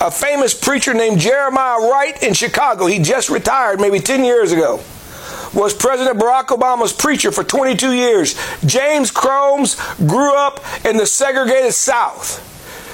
A 0.00 0.10
famous 0.10 0.54
preacher 0.54 0.94
named 0.94 1.20
Jeremiah 1.20 1.90
Wright 1.90 2.22
in 2.22 2.32
Chicago, 2.32 2.86
he 2.86 3.00
just 3.00 3.28
retired 3.28 3.80
maybe 3.80 3.98
10 3.98 4.24
years 4.24 4.52
ago, 4.52 4.80
was 5.52 5.74
President 5.74 6.18
Barack 6.18 6.46
Obama's 6.46 6.92
preacher 6.92 7.32
for 7.32 7.44
22 7.44 7.92
years. 7.92 8.34
James 8.64 9.10
Combs 9.10 9.76
grew 9.96 10.34
up 10.34 10.64
in 10.86 10.96
the 10.96 11.06
segregated 11.06 11.74
South. 11.74 12.44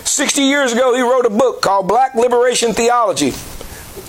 60 0.04 0.42
years 0.42 0.73
ago, 0.73 0.94
he 0.94 1.02
wrote 1.02 1.26
a 1.26 1.30
book 1.30 1.62
called 1.62 1.88
Black 1.88 2.14
Liberation 2.14 2.73
Theology. 2.73 3.30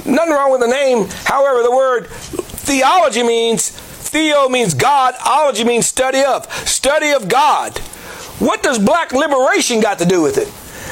Nothing 0.06 0.34
wrong 0.34 0.52
with 0.52 0.62
the 0.62 0.68
name. 0.68 1.08
However, 1.24 1.64
the 1.64 1.72
word 1.72 2.08
theology 2.08 3.24
means 3.24 3.70
theo 3.70 4.48
means 4.50 4.74
God, 4.74 5.16
ology 5.26 5.64
means 5.64 5.88
study 5.88 6.24
of, 6.24 6.52
study 6.68 7.12
of 7.12 7.28
God. 7.28 7.78
What 8.40 8.62
does 8.64 8.80
black 8.80 9.14
liberation 9.14 9.80
got 9.80 10.00
to 10.00 10.06
do 10.06 10.22
with 10.22 10.38
it? 10.38 10.48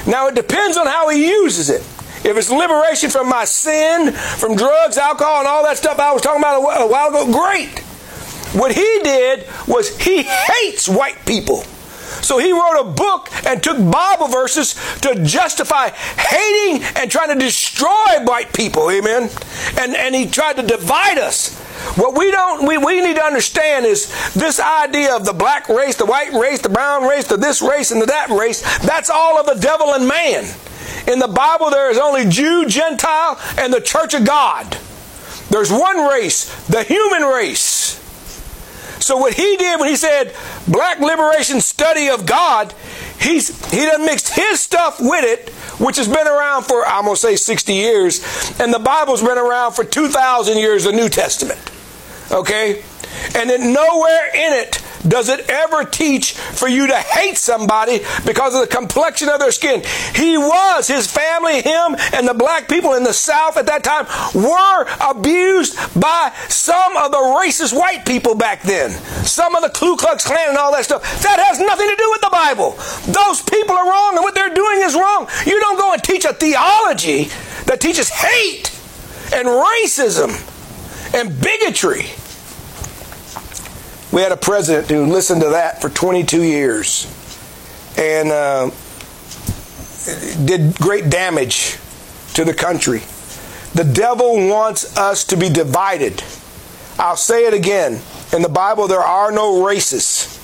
Now 0.10 0.28
it 0.28 0.36
depends 0.36 0.78
on 0.78 0.88
how 0.88 1.10
he 1.10 1.28
uses 1.28 1.70
it. 1.70 1.82
If 2.26 2.38
it's 2.38 2.50
liberation 2.50 3.10
from 3.10 3.28
my 3.28 3.46
sin, 3.46 4.14
from 4.14 4.56
drugs, 4.56 4.98
alcohol, 4.98 5.40
and 5.40 5.48
all 5.48 5.64
that 5.64 5.78
stuff 5.78 6.00
I 6.00 6.14
was 6.14 6.22
talking 6.22 6.42
about 6.42 6.60
a 6.82 6.88
while 6.88 7.10
ago, 7.10 7.32
great. 7.32 7.80
What 8.54 8.74
he 8.74 9.00
did 9.04 9.48
was 9.68 9.98
he 10.00 10.24
hates 10.24 10.88
white 10.88 11.26
people. 11.26 11.66
So 12.22 12.38
he 12.38 12.52
wrote 12.52 12.80
a 12.80 12.84
book 12.84 13.30
and 13.46 13.62
took 13.62 13.78
Bible 13.78 14.28
verses 14.28 14.74
to 15.02 15.24
justify 15.24 15.90
hating 15.90 16.84
and 16.96 17.10
trying 17.10 17.30
to 17.30 17.44
destroy 17.44 18.24
white 18.24 18.54
people. 18.54 18.90
Amen. 18.90 19.30
And, 19.78 19.96
and 19.96 20.16
he 20.16 20.28
tried 20.28 20.58
to 20.58 20.64
divide 20.64 21.18
us. 21.18 21.60
What 21.96 22.18
we 22.18 22.32
don't, 22.32 22.68
we, 22.68 22.78
we 22.78 23.02
need 23.02 23.16
to 23.16 23.24
understand 23.24 23.86
is 23.86 24.08
this 24.34 24.60
idea 24.60 25.16
of 25.16 25.26
the 25.26 25.34
black 25.34 25.68
race, 25.70 25.96
the 25.96 26.06
white 26.06 26.32
race, 26.32 26.62
the 26.62 26.70
brown 26.70 27.04
race, 27.04 27.28
the 27.28 27.38
this 27.38 27.62
race 27.62 27.92
and 27.92 28.02
the 28.02 28.06
that 28.06 28.30
race, 28.30 28.62
that's 28.80 29.10
all 29.10 29.40
of 29.40 29.46
the 29.46 29.62
devil 29.62 29.94
and 29.94 30.08
man. 30.08 30.46
In 31.08 31.20
the 31.20 31.28
Bible, 31.28 31.70
there 31.70 31.92
is 31.92 31.98
only 31.98 32.26
Jew, 32.30 32.66
Gentile, 32.68 33.40
and 33.58 33.74
the 33.74 33.82
church 33.82 34.14
of 34.14 34.26
God. 34.26 34.78
There's 35.50 35.72
one 35.72 36.08
race, 36.08 36.54
the 36.68 36.84
human 36.84 37.24
race. 37.24 37.73
So 39.04 39.18
what 39.18 39.34
he 39.34 39.58
did 39.58 39.80
when 39.80 39.90
he 39.90 39.96
said 39.96 40.34
black 40.68 41.00
liberation 41.00 41.62
study 41.62 42.10
of 42.10 42.26
God, 42.26 42.74
he's 43.20 43.70
he 43.72 43.86
done 43.86 44.06
mixed 44.06 44.34
his 44.34 44.60
stuff 44.60 45.00
with 45.00 45.26
it, 45.26 45.50
which 45.80 45.98
has 45.98 46.08
been 46.08 46.28
around 46.28 46.64
for 46.64 46.86
I'm 46.86 47.06
gonna 47.06 47.16
say 47.16 47.36
60 47.36 47.74
years, 47.74 48.22
and 48.60 48.74
the 48.74 48.80
Bible's 48.80 49.22
been 49.22 49.38
around 49.38 49.74
for 49.74 49.84
2,000 49.84 50.58
years, 50.58 50.86
the 50.86 50.92
New 50.92 51.10
Testament. 51.10 51.60
Okay? 52.32 52.82
And 53.36 53.50
then 53.50 53.74
nowhere 53.74 54.30
in 54.34 54.54
it 54.54 54.82
does 55.08 55.30
it 55.30 55.50
ever 55.50 55.84
teach 55.84 56.34
for 56.34 56.68
you 56.68 56.88
to 56.88 56.96
hate 56.96 57.38
somebody 57.38 58.00
because 58.26 58.56
of 58.56 58.62
the 58.62 58.68
complexion 58.68 59.30
of 59.30 59.40
their 59.40 59.52
skin. 59.52 59.84
He 60.16 60.38
was, 60.38 60.88
his 60.88 61.12
family, 61.12 61.62
him, 61.62 61.96
and 62.14 62.28
the 62.28 62.34
black 62.34 62.68
people 62.68 62.94
in 62.94 63.04
the 63.04 63.14
South 63.14 63.58
at 63.58 63.66
that 63.68 63.84
time 63.84 64.06
were 64.34 64.86
abused 65.10 65.76
by 66.00 66.34
some 66.50 66.98
of 66.98 67.12
the 67.12 67.18
racist 67.18 67.78
white 67.78 68.06
people 68.06 68.36
back 68.36 68.62
then. 68.64 68.92
Some 69.26 69.56
of 69.56 69.64
the 69.64 69.70
Ku 69.70 69.98
Klux 69.98 70.26
Klan 70.26 70.50
and 70.50 70.58
all 70.58 70.72
that 70.72 70.86
stuff. 70.86 71.02
That 71.24 71.40
has 71.40 71.60
nothing 71.60 71.90
to 71.90 71.96
do 71.96 72.10
with 72.12 72.22
the 72.22 72.30
Bible. 72.32 72.72
Those 73.12 73.42
people 73.42 73.76
are 73.76 73.90
wrong 73.90 74.16
and 74.16 74.24
what 74.24 74.36
they're 74.36 74.54
doing 74.54 74.82
is 74.82 74.96
wrong. 74.96 75.28
You 75.46 75.60
don't 75.60 75.78
go 75.78 75.94
and 75.94 76.04
teach 76.04 76.26
a 76.26 76.34
theology 76.34 77.26
that 77.66 77.80
teaches 77.80 78.10
hate 78.10 78.72
and 79.34 79.48
racism 79.48 80.32
and 81.14 81.40
bigotry. 81.42 82.12
We 84.14 84.22
had 84.22 84.32
a 84.32 84.38
president 84.38 84.92
who 84.92 85.08
listened 85.08 85.42
to 85.42 85.50
that 85.50 85.82
for 85.82 85.90
22 85.90 86.44
years 86.44 87.08
and 87.98 88.30
uh, 88.30 88.70
did 90.46 90.76
great 90.76 91.10
damage 91.10 91.80
to 92.36 92.46
the 92.46 92.54
country. 92.54 93.02
The 93.74 93.84
devil 93.84 94.36
wants 94.50 94.96
us 94.98 95.24
to 95.26 95.36
be 95.36 95.50
divided. 95.50 96.24
I'll 97.00 97.16
say 97.16 97.48
it 97.48 97.56
again. 97.56 98.02
In 98.32 98.44
the 98.44 98.50
Bible, 98.50 98.88
there 98.88 99.00
are 99.00 99.32
no 99.32 99.66
races. 99.66 100.40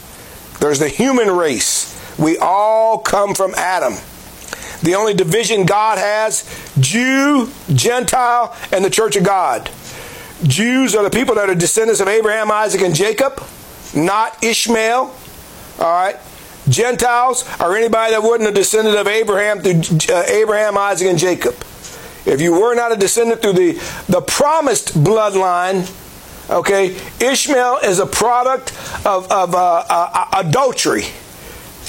There's 0.59 0.79
the 0.79 0.89
human 0.89 1.29
race. 1.29 1.95
We 2.17 2.39
all 2.39 2.97
come 2.97 3.35
from 3.35 3.53
Adam. 3.53 3.93
The 4.81 4.95
only 4.95 5.13
division 5.13 5.67
God 5.67 5.99
has 5.99 6.43
Jew, 6.79 7.51
Gentile, 7.71 8.57
and 8.71 8.83
the 8.83 8.89
church 8.89 9.15
of 9.15 9.23
God. 9.23 9.69
Jews 10.41 10.95
are 10.95 11.03
the 11.03 11.11
people 11.11 11.35
that 11.35 11.51
are 11.51 11.55
descendants 11.55 12.01
of 12.01 12.07
Abraham, 12.07 12.49
Isaac, 12.49 12.81
and 12.81 12.95
Jacob 12.95 13.39
not 13.95 14.43
Ishmael. 14.43 15.15
All 15.79 15.93
right. 15.93 16.17
Gentiles 16.67 17.47
are 17.59 17.75
anybody 17.75 18.11
that 18.11 18.21
wasn't 18.21 18.49
a 18.49 18.51
descendant 18.51 18.97
of 18.97 19.07
Abraham 19.07 19.59
through 19.61 20.15
uh, 20.15 20.23
Abraham, 20.27 20.77
Isaac, 20.77 21.07
and 21.07 21.17
Jacob. 21.17 21.55
If 22.25 22.41
you 22.41 22.53
were 22.53 22.75
not 22.75 22.91
a 22.91 22.95
descendant 22.95 23.41
through 23.41 23.53
the, 23.53 23.73
the 24.07 24.21
promised 24.21 24.93
bloodline, 24.95 25.89
okay, 26.49 26.95
Ishmael 27.19 27.79
is 27.83 27.99
a 27.99 28.05
product 28.05 28.71
of, 29.05 29.31
of 29.31 29.55
uh, 29.55 29.83
uh, 29.89 30.25
adultery. 30.33 31.05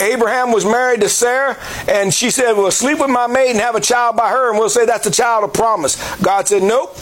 Abraham 0.00 0.50
was 0.50 0.64
married 0.64 1.02
to 1.02 1.08
Sarah, 1.08 1.58
and 1.86 2.14
she 2.14 2.30
said, 2.30 2.52
Well, 2.52 2.70
sleep 2.70 3.00
with 3.00 3.10
my 3.10 3.26
maid 3.26 3.50
and 3.50 3.60
have 3.60 3.74
a 3.74 3.80
child 3.80 4.16
by 4.16 4.30
her, 4.30 4.50
and 4.50 4.58
we'll 4.58 4.70
say 4.70 4.86
that's 4.86 5.06
a 5.06 5.10
child 5.10 5.44
of 5.44 5.52
promise. 5.52 5.96
God 6.20 6.48
said, 6.48 6.62
Nope. 6.62 6.96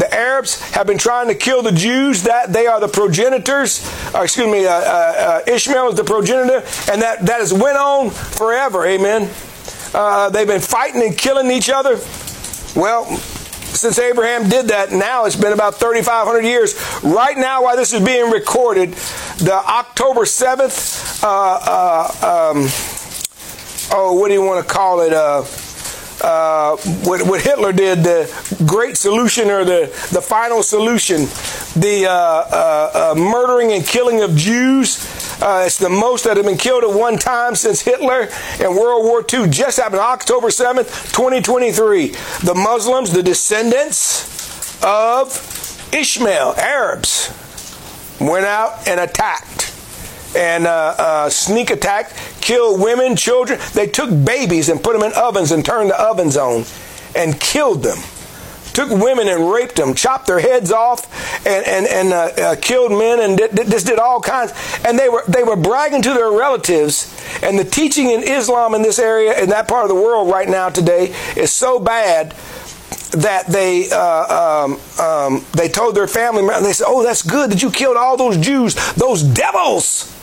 The 0.00 0.12
Arabs 0.14 0.58
have 0.70 0.86
been 0.86 0.96
trying 0.96 1.28
to 1.28 1.34
kill 1.34 1.62
the 1.62 1.72
Jews. 1.72 2.22
That 2.22 2.54
they 2.54 2.66
are 2.66 2.80
the 2.80 2.88
progenitors. 2.88 3.86
Or 4.14 4.24
excuse 4.24 4.50
me, 4.50 4.64
uh, 4.64 4.70
uh, 4.70 5.42
uh, 5.46 5.52
Ishmael 5.52 5.90
is 5.90 5.96
the 5.96 6.04
progenitor, 6.04 6.66
and 6.90 7.02
that 7.02 7.26
that 7.26 7.40
has 7.40 7.52
went 7.52 7.76
on 7.76 8.08
forever. 8.08 8.86
Amen. 8.86 9.30
Uh, 9.92 10.30
they've 10.30 10.46
been 10.46 10.62
fighting 10.62 11.02
and 11.02 11.18
killing 11.18 11.50
each 11.50 11.68
other. 11.68 11.96
Well, 12.74 13.04
since 13.14 13.98
Abraham 13.98 14.48
did 14.48 14.68
that, 14.68 14.90
now 14.90 15.26
it's 15.26 15.36
been 15.36 15.52
about 15.52 15.74
3,500 15.74 16.44
years. 16.44 16.74
Right 17.02 17.36
now, 17.36 17.64
while 17.64 17.76
this 17.76 17.92
is 17.92 18.02
being 18.02 18.30
recorded, 18.30 18.92
the 19.36 19.54
October 19.54 20.22
7th, 20.22 21.22
uh, 21.22 21.28
uh, 21.28 22.52
um, 22.54 22.68
oh, 23.92 24.14
what 24.14 24.28
do 24.28 24.34
you 24.34 24.42
want 24.42 24.66
to 24.66 24.72
call 24.72 25.00
it? 25.00 25.12
Uh, 26.22 26.76
what, 27.04 27.26
what, 27.26 27.40
Hitler 27.40 27.72
did, 27.72 28.00
the 28.00 28.64
great 28.66 28.96
solution 28.96 29.50
or 29.50 29.64
the, 29.64 29.86
the 30.12 30.20
final 30.20 30.62
solution, 30.62 31.22
the 31.80 32.06
uh, 32.06 32.12
uh, 32.12 32.90
uh 32.94 33.14
murdering 33.16 33.72
and 33.72 33.86
killing 33.86 34.20
of 34.22 34.36
Jews. 34.36 35.06
Uh, 35.42 35.62
it's 35.64 35.78
the 35.78 35.88
most 35.88 36.24
that 36.24 36.36
have 36.36 36.44
been 36.44 36.58
killed 36.58 36.84
at 36.84 36.90
one 36.90 37.16
time 37.16 37.54
since 37.54 37.80
Hitler 37.80 38.28
and 38.60 38.76
World 38.76 39.04
War 39.04 39.24
II. 39.32 39.48
Just 39.48 39.78
happened 39.78 40.00
October 40.00 40.48
7th, 40.48 41.12
2023. 41.14 42.08
The 42.44 42.54
Muslims, 42.54 43.12
the 43.12 43.22
descendants 43.22 44.84
of 44.84 45.88
Ishmael, 45.94 46.54
Arabs, 46.58 47.32
went 48.20 48.44
out 48.44 48.86
and 48.86 49.00
attacked 49.00 49.74
and 50.36 50.66
uh, 50.66 51.28
sneak 51.28 51.70
attack, 51.70 52.12
killed 52.50 52.80
women, 52.80 53.14
children. 53.14 53.60
They 53.74 53.86
took 53.86 54.10
babies 54.24 54.68
and 54.70 54.82
put 54.82 54.94
them 54.94 55.04
in 55.04 55.12
ovens 55.12 55.52
and 55.52 55.64
turned 55.64 55.90
the 55.90 56.00
ovens 56.00 56.36
on 56.36 56.64
and 57.14 57.38
killed 57.40 57.84
them. 57.84 57.98
Took 58.72 58.90
women 58.90 59.28
and 59.28 59.52
raped 59.52 59.76
them, 59.76 59.94
chopped 59.94 60.26
their 60.26 60.40
heads 60.40 60.72
off, 60.72 61.06
and 61.46 61.64
and, 61.64 61.86
and 61.86 62.12
uh, 62.12 62.42
uh 62.42 62.56
killed 62.60 62.90
men, 62.90 63.20
and 63.20 63.38
just 63.70 63.86
did 63.86 64.00
all 64.00 64.20
kinds. 64.20 64.52
And 64.84 64.98
they 64.98 65.08
were 65.08 65.22
they 65.28 65.44
were 65.44 65.54
bragging 65.54 66.02
to 66.02 66.12
their 66.12 66.32
relatives. 66.32 67.16
And 67.40 67.56
the 67.56 67.64
teaching 67.64 68.10
in 68.10 68.24
Islam 68.24 68.74
in 68.74 68.82
this 68.82 68.98
area, 68.98 69.40
in 69.40 69.50
that 69.50 69.68
part 69.68 69.84
of 69.84 69.88
the 69.88 69.94
world 69.94 70.28
right 70.28 70.48
now 70.48 70.70
today, 70.70 71.14
is 71.36 71.52
so 71.52 71.78
bad 71.78 72.34
that 73.12 73.46
they 73.46 73.90
uh, 73.90 74.64
um, 74.66 74.80
um, 74.98 75.46
they 75.52 75.68
told 75.68 75.94
their 75.94 76.08
family. 76.08 76.42
They 76.62 76.72
said, 76.72 76.86
"Oh, 76.88 77.04
that's 77.04 77.22
good 77.22 77.50
that 77.50 77.62
you 77.62 77.70
killed 77.70 77.96
all 77.96 78.16
those 78.16 78.36
Jews, 78.36 78.74
those 78.94 79.22
devils." 79.22 80.16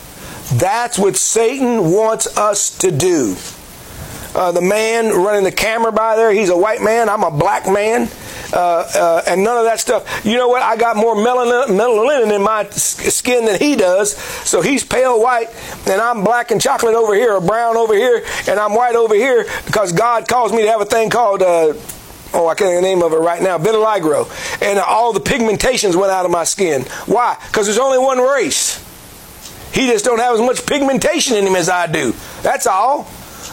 That's 0.54 0.98
what 0.98 1.16
Satan 1.16 1.90
wants 1.90 2.36
us 2.36 2.78
to 2.78 2.90
do. 2.90 3.36
Uh, 4.34 4.52
the 4.52 4.60
man 4.60 5.08
running 5.08 5.44
the 5.44 5.52
camera 5.52 5.92
by 5.92 6.16
there, 6.16 6.30
he's 6.30 6.48
a 6.48 6.56
white 6.56 6.80
man. 6.80 7.08
I'm 7.08 7.22
a 7.22 7.30
black 7.30 7.66
man. 7.66 8.08
Uh, 8.52 8.90
uh, 8.94 9.22
and 9.26 9.44
none 9.44 9.58
of 9.58 9.64
that 9.64 9.78
stuff. 9.78 10.24
You 10.24 10.36
know 10.36 10.48
what? 10.48 10.62
I 10.62 10.76
got 10.76 10.96
more 10.96 11.14
melanin, 11.14 11.66
melanin 11.66 12.34
in 12.34 12.42
my 12.42 12.68
skin 12.70 13.44
than 13.44 13.58
he 13.58 13.76
does. 13.76 14.16
So 14.16 14.62
he's 14.62 14.84
pale 14.84 15.20
white, 15.20 15.48
and 15.86 16.00
I'm 16.00 16.24
black 16.24 16.50
and 16.50 16.60
chocolate 16.60 16.94
over 16.94 17.14
here, 17.14 17.34
or 17.34 17.40
brown 17.40 17.76
over 17.76 17.94
here, 17.94 18.24
and 18.48 18.58
I'm 18.58 18.74
white 18.74 18.94
over 18.94 19.14
here 19.14 19.44
because 19.66 19.92
God 19.92 20.28
calls 20.28 20.52
me 20.52 20.62
to 20.62 20.68
have 20.68 20.80
a 20.80 20.86
thing 20.86 21.10
called. 21.10 21.42
Uh, 21.42 21.74
oh, 22.32 22.48
I 22.48 22.54
can't 22.54 22.70
think 22.70 22.76
of 22.76 22.82
the 22.82 22.88
name 22.88 23.02
of 23.02 23.12
it 23.12 23.18
right 23.18 23.42
now, 23.42 23.58
vitiligo. 23.58 24.62
And 24.62 24.78
all 24.78 25.12
the 25.12 25.20
pigmentations 25.20 25.94
went 25.94 26.10
out 26.10 26.24
of 26.24 26.30
my 26.30 26.44
skin. 26.44 26.82
Why? 27.04 27.36
Because 27.48 27.66
there's 27.66 27.78
only 27.78 27.98
one 27.98 28.18
race. 28.18 28.87
He 29.78 29.86
just 29.86 30.04
don't 30.04 30.18
have 30.18 30.34
as 30.34 30.40
much 30.40 30.66
pigmentation 30.66 31.36
in 31.36 31.46
him 31.46 31.54
as 31.54 31.68
I 31.68 31.86
do. 31.86 32.12
That's 32.42 32.66
all. 32.66 33.08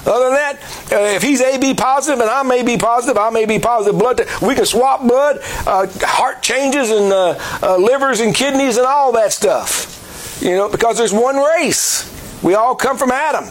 Other 0.07 0.25
than 0.25 0.33
that, 0.33 0.59
uh, 0.91 1.15
if 1.15 1.21
he's 1.21 1.39
AB 1.39 1.75
positive 1.75 2.19
and 2.19 2.27
I 2.27 2.41
may 2.41 2.63
be 2.63 2.77
positive, 2.77 3.15
I 3.15 3.29
may 3.29 3.45
be 3.45 3.59
positive 3.59 3.99
blood. 3.99 4.21
we 4.41 4.55
can 4.55 4.65
swap 4.65 5.01
blood, 5.01 5.37
uh, 5.67 5.85
heart 6.01 6.41
changes 6.41 6.89
and 6.89 7.13
uh, 7.13 7.37
uh, 7.61 7.77
livers 7.77 8.21
and 8.21 8.33
kidneys 8.33 8.77
and 8.77 8.87
all 8.87 9.11
that 9.11 9.33
stuff. 9.33 10.41
You 10.41 10.55
know, 10.55 10.67
because 10.67 10.97
there's 10.97 11.13
one 11.13 11.37
race. 11.37 12.11
We 12.41 12.55
all 12.55 12.73
come 12.73 12.97
from 12.97 13.11
Adam. 13.11 13.45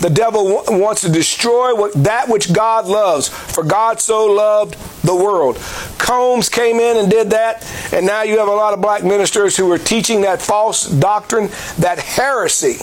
The 0.00 0.10
devil 0.10 0.62
wants 0.68 1.00
to 1.02 1.08
destroy 1.10 1.74
what, 1.74 1.92
that 2.04 2.28
which 2.28 2.52
God 2.52 2.86
loves. 2.86 3.28
For 3.28 3.64
God 3.64 4.00
so 4.00 4.26
loved 4.26 4.76
the 5.02 5.14
world. 5.14 5.56
Combs 5.98 6.48
came 6.48 6.78
in 6.80 6.96
and 6.96 7.10
did 7.10 7.30
that, 7.30 7.66
and 7.92 8.06
now 8.06 8.22
you 8.22 8.38
have 8.38 8.48
a 8.48 8.54
lot 8.54 8.74
of 8.74 8.80
black 8.80 9.02
ministers 9.02 9.56
who 9.56 9.70
are 9.72 9.78
teaching 9.78 10.20
that 10.22 10.40
false 10.40 10.86
doctrine, 10.86 11.48
that 11.78 11.98
heresy, 11.98 12.82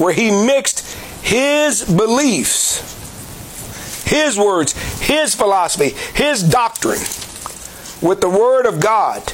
where 0.00 0.12
he 0.12 0.30
mixed 0.30 0.86
his 1.22 1.84
beliefs, 1.84 2.88
his 4.08 4.38
words, 4.38 4.72
his 5.00 5.34
philosophy, 5.34 5.90
his 6.14 6.42
doctrine 6.42 7.00
with 8.02 8.20
the 8.20 8.28
Word 8.28 8.66
of 8.66 8.80
God. 8.80 9.32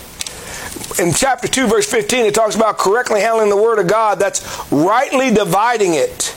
In 0.98 1.12
chapter 1.12 1.48
2, 1.48 1.66
verse 1.66 1.90
15, 1.90 2.26
it 2.26 2.34
talks 2.34 2.56
about 2.56 2.78
correctly 2.78 3.20
handling 3.20 3.50
the 3.50 3.56
Word 3.56 3.78
of 3.78 3.86
God. 3.86 4.18
That's 4.18 4.70
rightly 4.70 5.30
dividing 5.32 5.94
it, 5.94 6.35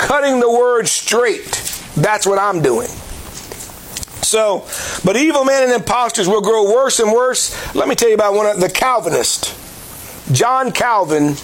cutting 0.00 0.40
the 0.40 0.50
Word 0.50 0.88
straight. 0.88 1.50
That's 1.94 2.26
what 2.26 2.38
I'm 2.38 2.62
doing. 2.62 2.88
So, 4.22 4.66
but 5.04 5.16
evil 5.16 5.44
men 5.44 5.64
and 5.64 5.72
impostors 5.72 6.26
will 6.26 6.40
grow 6.40 6.72
worse 6.72 7.00
and 7.00 7.12
worse. 7.12 7.74
Let 7.74 7.86
me 7.88 7.94
tell 7.94 8.08
you 8.08 8.14
about 8.14 8.34
one 8.34 8.46
of 8.46 8.60
the 8.60 8.70
Calvinist. 8.70 9.54
John 10.32 10.72
Calvin, 10.72 11.34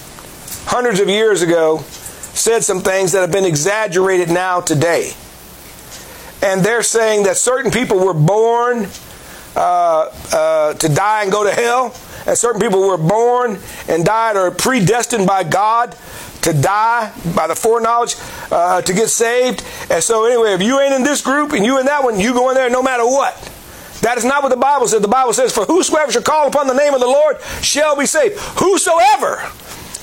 hundreds 0.65 0.99
of 0.99 1.07
years 1.07 1.41
ago, 1.41 1.79
said 1.79 2.63
some 2.63 2.81
things 2.81 3.11
that 3.11 3.21
have 3.21 3.31
been 3.31 3.45
exaggerated 3.45 4.29
now 4.29 4.61
today. 4.61 5.11
And 6.41 6.63
they're 6.63 6.83
saying 6.83 7.23
that 7.23 7.37
certain 7.37 7.71
people 7.71 7.99
were 7.99 8.13
born 8.13 8.87
uh, 9.55 10.11
uh, 10.33 10.73
to 10.75 10.89
die 10.89 11.23
and 11.23 11.31
go 11.31 11.43
to 11.43 11.51
hell, 11.51 11.95
and 12.25 12.37
certain 12.37 12.61
people 12.61 12.87
were 12.87 12.97
born 12.97 13.59
and 13.87 14.05
died 14.05 14.37
or 14.37 14.51
predestined 14.51 15.27
by 15.27 15.43
God 15.43 15.95
to 16.47 16.53
die 16.53 17.11
by 17.35 17.45
the 17.45 17.55
foreknowledge 17.55 18.15
uh, 18.51 18.81
to 18.81 18.93
get 18.93 19.09
saved. 19.09 19.63
And 19.91 20.01
so, 20.01 20.25
anyway, 20.25 20.53
if 20.53 20.61
you 20.61 20.79
ain't 20.79 20.93
in 20.93 21.03
this 21.03 21.21
group 21.21 21.51
and 21.51 21.65
you 21.65 21.79
in 21.79 21.85
that 21.87 22.03
one, 22.03 22.19
you 22.19 22.33
go 22.33 22.49
in 22.49 22.55
there 22.55 22.69
no 22.69 22.81
matter 22.81 23.05
what. 23.05 23.35
That 24.01 24.17
is 24.17 24.23
not 24.23 24.43
what 24.43 24.49
the 24.49 24.57
Bible 24.57 24.87
says. 24.87 25.01
The 25.01 25.07
Bible 25.09 25.33
says, 25.33 25.53
For 25.53 25.65
whosoever 25.65 26.11
shall 26.11 26.21
call 26.21 26.47
upon 26.47 26.67
the 26.67 26.73
name 26.73 26.93
of 26.93 27.01
the 27.01 27.07
Lord 27.07 27.41
shall 27.61 27.97
be 27.97 28.05
saved. 28.05 28.39
Whosoever. 28.59 29.51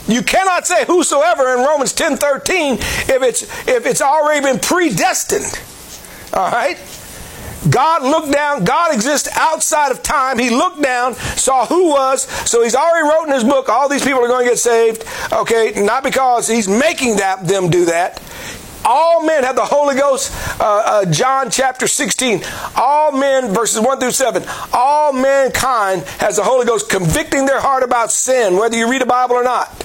You 0.07 0.23
cannot 0.23 0.67
say 0.67 0.85
whosoever 0.85 1.55
in 1.55 1.61
Romans 1.61 1.95
10 1.95 2.19
13 2.19 2.75
if 2.75 3.23
it's 3.23 3.43
if 3.67 3.87
it's 3.87 4.03
already 4.03 4.45
been 4.45 4.59
predestined. 4.59 5.59
All 6.35 6.51
right? 6.51 6.77
God 7.71 8.03
looked 8.03 8.33
down, 8.33 8.65
God 8.65 8.95
exists 8.95 9.29
outside 9.35 9.91
of 9.91 10.03
time. 10.03 10.39
He 10.39 10.51
looked 10.51 10.83
down, 10.83 11.15
saw 11.15 11.67
who 11.67 11.91
was, 11.91 12.23
so 12.49 12.63
he's 12.63 12.75
already 12.75 13.09
wrote 13.09 13.25
in 13.27 13.33
his 13.33 13.45
book, 13.45 13.69
all 13.69 13.89
these 13.89 14.05
people 14.05 14.25
are 14.25 14.29
going 14.29 14.45
to 14.45 14.51
get 14.51 14.59
saved. 14.59 15.05
Okay, 15.33 15.73
not 15.83 16.03
because 16.03 16.49
he's 16.49 16.69
making 16.69 17.17
that 17.17 17.47
them 17.47 17.71
do 17.71 17.87
that. 17.87 18.23
All 18.85 19.25
men 19.25 19.45
have 19.45 19.57
the 19.57 19.65
Holy 19.65 19.95
Ghost. 19.95 20.31
Uh, 20.61 20.83
uh, 20.85 21.05
John 21.07 21.51
chapter 21.51 21.87
16. 21.87 22.43
All 22.77 23.13
men, 23.13 23.55
verses 23.55 23.81
1 23.81 23.99
through 23.99 24.11
7. 24.11 24.45
All 24.75 25.13
mankind 25.13 26.03
has 26.19 26.37
the 26.37 26.43
Holy 26.43 26.67
Ghost 26.67 26.91
convicting 26.91 27.47
their 27.47 27.61
heart 27.61 27.83
about 27.83 28.13
sin, 28.13 28.57
whether 28.57 28.77
you 28.77 28.91
read 28.91 29.01
the 29.01 29.07
Bible 29.07 29.37
or 29.37 29.45
not 29.45 29.84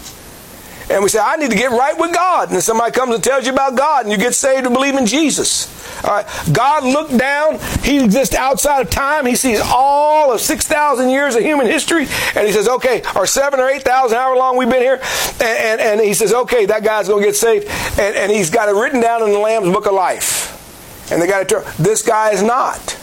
and 0.89 1.03
we 1.03 1.09
say, 1.09 1.19
I 1.19 1.35
need 1.35 1.51
to 1.51 1.57
get 1.57 1.71
right 1.71 1.97
with 1.97 2.13
God. 2.13 2.51
And 2.51 2.63
somebody 2.63 2.91
comes 2.91 3.13
and 3.13 3.23
tells 3.23 3.45
you 3.45 3.53
about 3.53 3.77
God, 3.77 4.05
and 4.05 4.11
you 4.11 4.17
get 4.17 4.33
saved 4.33 4.65
and 4.65 4.73
believe 4.73 4.95
in 4.95 5.05
Jesus. 5.05 5.67
All 6.03 6.11
right. 6.11 6.25
God 6.51 6.83
looked 6.83 7.15
down. 7.17 7.59
He 7.83 8.03
exists 8.03 8.33
outside 8.33 8.81
of 8.81 8.89
time. 8.89 9.25
He 9.25 9.35
sees 9.35 9.59
all 9.63 10.33
of 10.33 10.41
6,000 10.41 11.09
years 11.09 11.35
of 11.35 11.43
human 11.43 11.67
history. 11.67 12.07
And 12.35 12.47
he 12.47 12.53
says, 12.53 12.67
okay, 12.67 13.03
or 13.15 13.27
seven 13.27 13.59
or 13.59 13.69
8,000, 13.69 14.17
however 14.17 14.37
long 14.37 14.57
we've 14.57 14.69
been 14.69 14.81
here. 14.81 15.01
And, 15.39 15.81
and, 15.81 15.81
and 15.81 16.01
he 16.01 16.13
says, 16.13 16.33
okay, 16.33 16.65
that 16.67 16.83
guy's 16.83 17.07
going 17.07 17.21
to 17.21 17.27
get 17.27 17.35
saved. 17.35 17.67
And, 17.99 18.15
and 18.15 18.31
he's 18.31 18.49
got 18.49 18.69
it 18.69 18.73
written 18.73 19.01
down 19.01 19.23
in 19.23 19.31
the 19.31 19.39
Lamb's 19.39 19.69
Book 19.69 19.85
of 19.85 19.93
Life. 19.93 21.11
And 21.11 21.21
they 21.21 21.27
got 21.27 21.47
tell, 21.49 21.61
this 21.77 22.01
guy 22.01 22.31
is 22.31 22.43
not. 22.43 22.97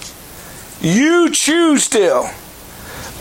You 0.80 1.30
choose 1.30 1.84
still. 1.84 2.30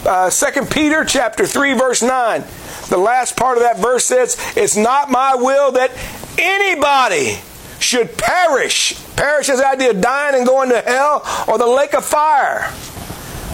Uh, 0.06 0.30
2 0.30 0.66
Peter 0.66 1.04
chapter 1.04 1.46
3, 1.48 1.74
verse 1.74 2.02
9. 2.02 2.44
The 2.90 2.98
last 2.98 3.36
part 3.36 3.58
of 3.58 3.64
that 3.64 3.80
verse 3.80 4.06
says, 4.06 4.38
It's 4.56 4.76
not 4.76 5.10
my 5.10 5.36
will 5.36 5.72
that 5.74 5.92
anybody 6.38 7.40
should 7.80 8.18
perish. 8.18 8.94
Perish 9.16 9.50
is 9.50 9.60
the 9.60 9.68
idea 9.68 9.92
of 9.92 10.02
dying 10.02 10.36
and 10.36 10.46
going 10.46 10.70
to 10.70 10.82
hell 10.82 11.24
or 11.48 11.58
the 11.58 11.68
lake 11.68 11.94
of 11.94 12.06
fire. 12.06 12.72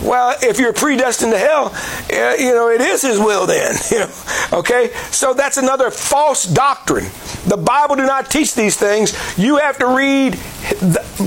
Well, 0.04 0.36
if 0.42 0.60
you're 0.60 0.74
predestined 0.74 1.32
to 1.32 1.38
hell, 1.38 1.76
eh, 2.10 2.38
you 2.40 2.54
know, 2.54 2.70
it 2.70 2.82
is 2.82 3.02
his 3.04 3.20
will 3.20 3.46
then. 3.46 3.76
Okay? 4.54 4.92
So 5.12 5.34
that's 5.34 5.56
another 5.56 5.90
false 5.90 6.44
doctrine. 6.44 7.06
The 7.48 7.56
Bible 7.56 7.96
do 7.96 8.06
not 8.06 8.30
teach 8.30 8.54
these 8.54 8.76
things. 8.76 9.16
You 9.38 9.58
have 9.58 9.78
to 9.78 9.88
read 9.88 10.38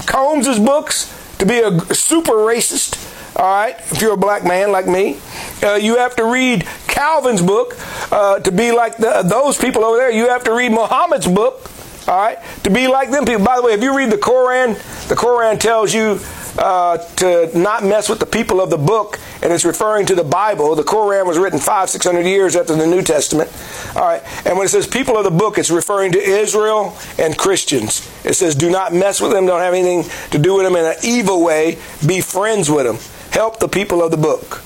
Combs's 0.06 0.58
books 0.58 1.10
to 1.38 1.46
be 1.46 1.60
a 1.60 1.80
super 1.94 2.32
racist. 2.32 3.00
All 3.36 3.46
right, 3.46 3.76
if 3.90 4.02
you're 4.02 4.12
a 4.12 4.18
black 4.18 4.44
man 4.44 4.72
like 4.72 4.86
me, 4.86 5.18
uh, 5.64 5.74
you 5.74 5.96
have 5.96 6.14
to 6.16 6.24
read 6.24 6.66
Calvin's 6.86 7.42
book 7.42 7.76
uh, 8.12 8.38
to 8.40 8.52
be 8.52 8.70
like 8.70 8.96
the, 8.98 9.22
those 9.24 9.58
people 9.58 9.84
over 9.84 9.96
there. 9.96 10.10
You 10.10 10.28
have 10.28 10.44
to 10.44 10.52
read 10.52 10.70
Muhammad's 10.70 11.26
book, 11.26 11.70
all 12.06 12.16
right, 12.16 12.38
to 12.62 12.70
be 12.70 12.86
like 12.86 13.10
them 13.10 13.24
people. 13.24 13.44
By 13.44 13.56
the 13.56 13.62
way, 13.62 13.72
if 13.72 13.82
you 13.82 13.96
read 13.96 14.10
the 14.10 14.18
Koran, 14.18 14.76
the 15.08 15.16
Koran 15.16 15.58
tells 15.58 15.92
you 15.92 16.20
uh, 16.58 16.98
to 17.16 17.50
not 17.58 17.82
mess 17.82 18.08
with 18.08 18.20
the 18.20 18.26
people 18.26 18.60
of 18.60 18.70
the 18.70 18.78
book, 18.78 19.18
and 19.42 19.52
it's 19.52 19.64
referring 19.64 20.06
to 20.06 20.14
the 20.14 20.22
Bible. 20.22 20.76
The 20.76 20.84
Koran 20.84 21.26
was 21.26 21.36
written 21.36 21.58
five, 21.58 21.90
six 21.90 22.06
hundred 22.06 22.26
years 22.26 22.54
after 22.54 22.76
the 22.76 22.86
New 22.86 23.02
Testament. 23.02 23.50
All 23.96 24.02
right, 24.02 24.22
and 24.46 24.56
when 24.56 24.66
it 24.66 24.68
says 24.70 24.86
people 24.86 25.16
of 25.16 25.24
the 25.24 25.30
book, 25.32 25.58
it's 25.58 25.70
referring 25.70 26.12
to 26.12 26.18
Israel 26.18 26.96
and 27.18 27.36
Christians. 27.36 28.08
It 28.24 28.34
says, 28.34 28.54
do 28.54 28.70
not 28.70 28.92
mess 28.92 29.20
with 29.20 29.32
them, 29.32 29.46
don't 29.46 29.60
have 29.60 29.74
anything 29.74 30.04
to 30.30 30.38
do 30.38 30.54
with 30.54 30.64
them 30.64 30.76
in 30.76 30.84
an 30.84 30.94
evil 31.02 31.42
way, 31.42 31.78
be 32.06 32.20
friends 32.20 32.70
with 32.70 32.86
them, 32.86 32.98
help 33.32 33.58
the 33.58 33.68
people 33.68 34.02
of 34.02 34.10
the 34.12 34.16
book 34.16 34.62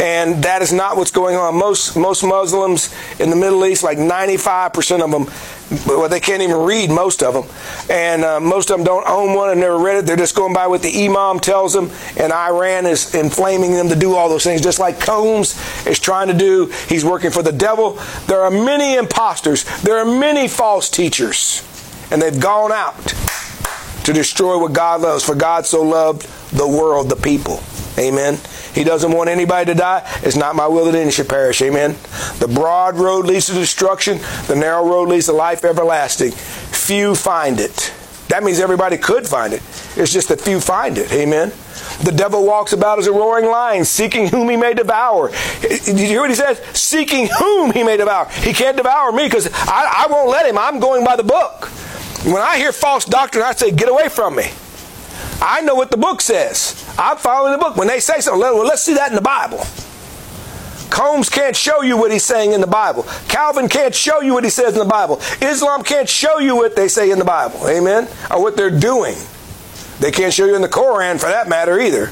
and 0.00 0.42
that 0.44 0.62
is 0.62 0.72
not 0.72 0.96
what's 0.96 1.10
going 1.10 1.36
on. 1.36 1.54
Most 1.56 1.96
most 1.96 2.24
Muslims 2.24 2.92
in 3.20 3.28
the 3.28 3.36
Middle 3.36 3.64
East, 3.66 3.84
like 3.84 3.98
95% 3.98 5.04
of 5.04 5.10
them, 5.10 5.86
well, 5.86 6.08
they 6.08 6.20
can't 6.20 6.42
even 6.42 6.56
read 6.56 6.90
most 6.90 7.22
of 7.22 7.34
them, 7.34 7.44
and 7.90 8.24
uh, 8.24 8.40
most 8.40 8.70
of 8.70 8.78
them 8.78 8.84
don't 8.84 9.06
own 9.06 9.34
one 9.34 9.50
and 9.50 9.60
never 9.60 9.78
read 9.78 9.98
it. 9.98 10.06
They're 10.06 10.16
just 10.16 10.34
going 10.34 10.54
by 10.54 10.66
what 10.66 10.82
the 10.82 11.04
imam 11.04 11.38
tells 11.38 11.74
them, 11.74 11.90
and 12.16 12.32
Iran 12.32 12.86
is 12.86 13.14
inflaming 13.14 13.72
them 13.72 13.90
to 13.90 13.96
do 13.96 14.14
all 14.14 14.30
those 14.30 14.42
things, 14.42 14.62
just 14.62 14.78
like 14.78 14.98
Combs 14.98 15.60
is 15.86 15.98
trying 15.98 16.28
to 16.28 16.34
do. 16.34 16.72
He's 16.88 17.04
working 17.04 17.30
for 17.30 17.42
the 17.42 17.52
devil. 17.52 17.98
There 18.26 18.40
are 18.40 18.50
many 18.50 18.96
imposters. 18.96 19.64
There 19.82 19.98
are 19.98 20.04
many 20.06 20.48
false 20.48 20.88
teachers, 20.88 21.62
and 22.10 22.22
they've 22.22 22.40
gone 22.40 22.72
out 22.72 23.14
to 24.04 24.12
destroy 24.14 24.58
what 24.58 24.72
God 24.72 25.02
loves. 25.02 25.22
For 25.22 25.34
God 25.34 25.66
so 25.66 25.82
loved 25.82 26.22
the 26.56 26.66
world, 26.66 27.10
the 27.10 27.16
people. 27.16 27.62
Amen. 27.98 28.38
He 28.74 28.84
doesn't 28.84 29.12
want 29.12 29.30
anybody 29.30 29.72
to 29.72 29.78
die. 29.78 30.02
It's 30.22 30.36
not 30.36 30.54
my 30.54 30.66
will 30.66 30.86
that 30.86 30.94
any 30.94 31.10
should 31.10 31.28
perish. 31.28 31.60
Amen. 31.62 31.96
The 32.38 32.48
broad 32.52 32.96
road 32.96 33.26
leads 33.26 33.46
to 33.46 33.52
destruction. 33.52 34.18
The 34.46 34.56
narrow 34.56 34.86
road 34.86 35.08
leads 35.08 35.26
to 35.26 35.32
life 35.32 35.64
everlasting. 35.64 36.32
Few 36.32 37.14
find 37.14 37.60
it. 37.60 37.92
That 38.28 38.44
means 38.44 38.60
everybody 38.60 38.96
could 38.96 39.26
find 39.26 39.52
it. 39.52 39.60
It's 39.96 40.12
just 40.12 40.28
that 40.28 40.40
few 40.40 40.60
find 40.60 40.98
it. 40.98 41.10
Amen. 41.12 41.52
The 42.04 42.12
devil 42.12 42.46
walks 42.46 42.72
about 42.72 43.00
as 43.00 43.08
a 43.08 43.12
roaring 43.12 43.46
lion, 43.46 43.84
seeking 43.84 44.28
whom 44.28 44.48
he 44.48 44.56
may 44.56 44.72
devour. 44.72 45.32
Did 45.60 45.98
you 45.98 46.06
hear 46.06 46.20
what 46.20 46.30
he 46.30 46.36
says? 46.36 46.58
Seeking 46.72 47.28
whom 47.38 47.72
he 47.72 47.82
may 47.82 47.96
devour. 47.96 48.28
He 48.28 48.52
can't 48.52 48.76
devour 48.76 49.10
me 49.10 49.24
because 49.24 49.48
I, 49.52 50.04
I 50.04 50.12
won't 50.12 50.30
let 50.30 50.46
him. 50.46 50.56
I'm 50.56 50.78
going 50.78 51.04
by 51.04 51.16
the 51.16 51.24
book. 51.24 51.64
When 52.24 52.40
I 52.40 52.56
hear 52.56 52.70
false 52.70 53.04
doctrine, 53.04 53.42
I 53.42 53.52
say, 53.52 53.72
get 53.72 53.88
away 53.88 54.08
from 54.08 54.36
me. 54.36 54.50
I 55.42 55.62
know 55.62 55.74
what 55.74 55.90
the 55.90 55.96
book 55.96 56.20
says. 56.20 56.84
I'm 56.98 57.16
following 57.16 57.52
the 57.52 57.58
book. 57.58 57.76
When 57.76 57.88
they 57.88 58.00
say 58.00 58.20
something, 58.20 58.40
well, 58.40 58.64
let's 58.64 58.82
see 58.82 58.94
that 58.94 59.10
in 59.10 59.16
the 59.16 59.22
Bible. 59.22 59.64
Combs 60.90 61.28
can't 61.28 61.56
show 61.56 61.82
you 61.82 61.96
what 61.96 62.10
he's 62.10 62.24
saying 62.24 62.52
in 62.52 62.60
the 62.60 62.66
Bible. 62.66 63.04
Calvin 63.28 63.68
can't 63.68 63.94
show 63.94 64.20
you 64.20 64.34
what 64.34 64.44
he 64.44 64.50
says 64.50 64.72
in 64.74 64.80
the 64.80 64.84
Bible. 64.84 65.20
Islam 65.40 65.82
can't 65.82 66.08
show 66.08 66.38
you 66.38 66.56
what 66.56 66.74
they 66.76 66.88
say 66.88 67.10
in 67.10 67.18
the 67.18 67.24
Bible. 67.24 67.68
Amen? 67.68 68.08
Or 68.30 68.42
what 68.42 68.56
they're 68.56 68.76
doing. 68.76 69.16
They 70.00 70.10
can't 70.10 70.34
show 70.34 70.46
you 70.46 70.56
in 70.56 70.62
the 70.62 70.68
Koran 70.68 71.18
for 71.18 71.26
that 71.26 71.48
matter 71.48 71.78
either. 71.78 72.10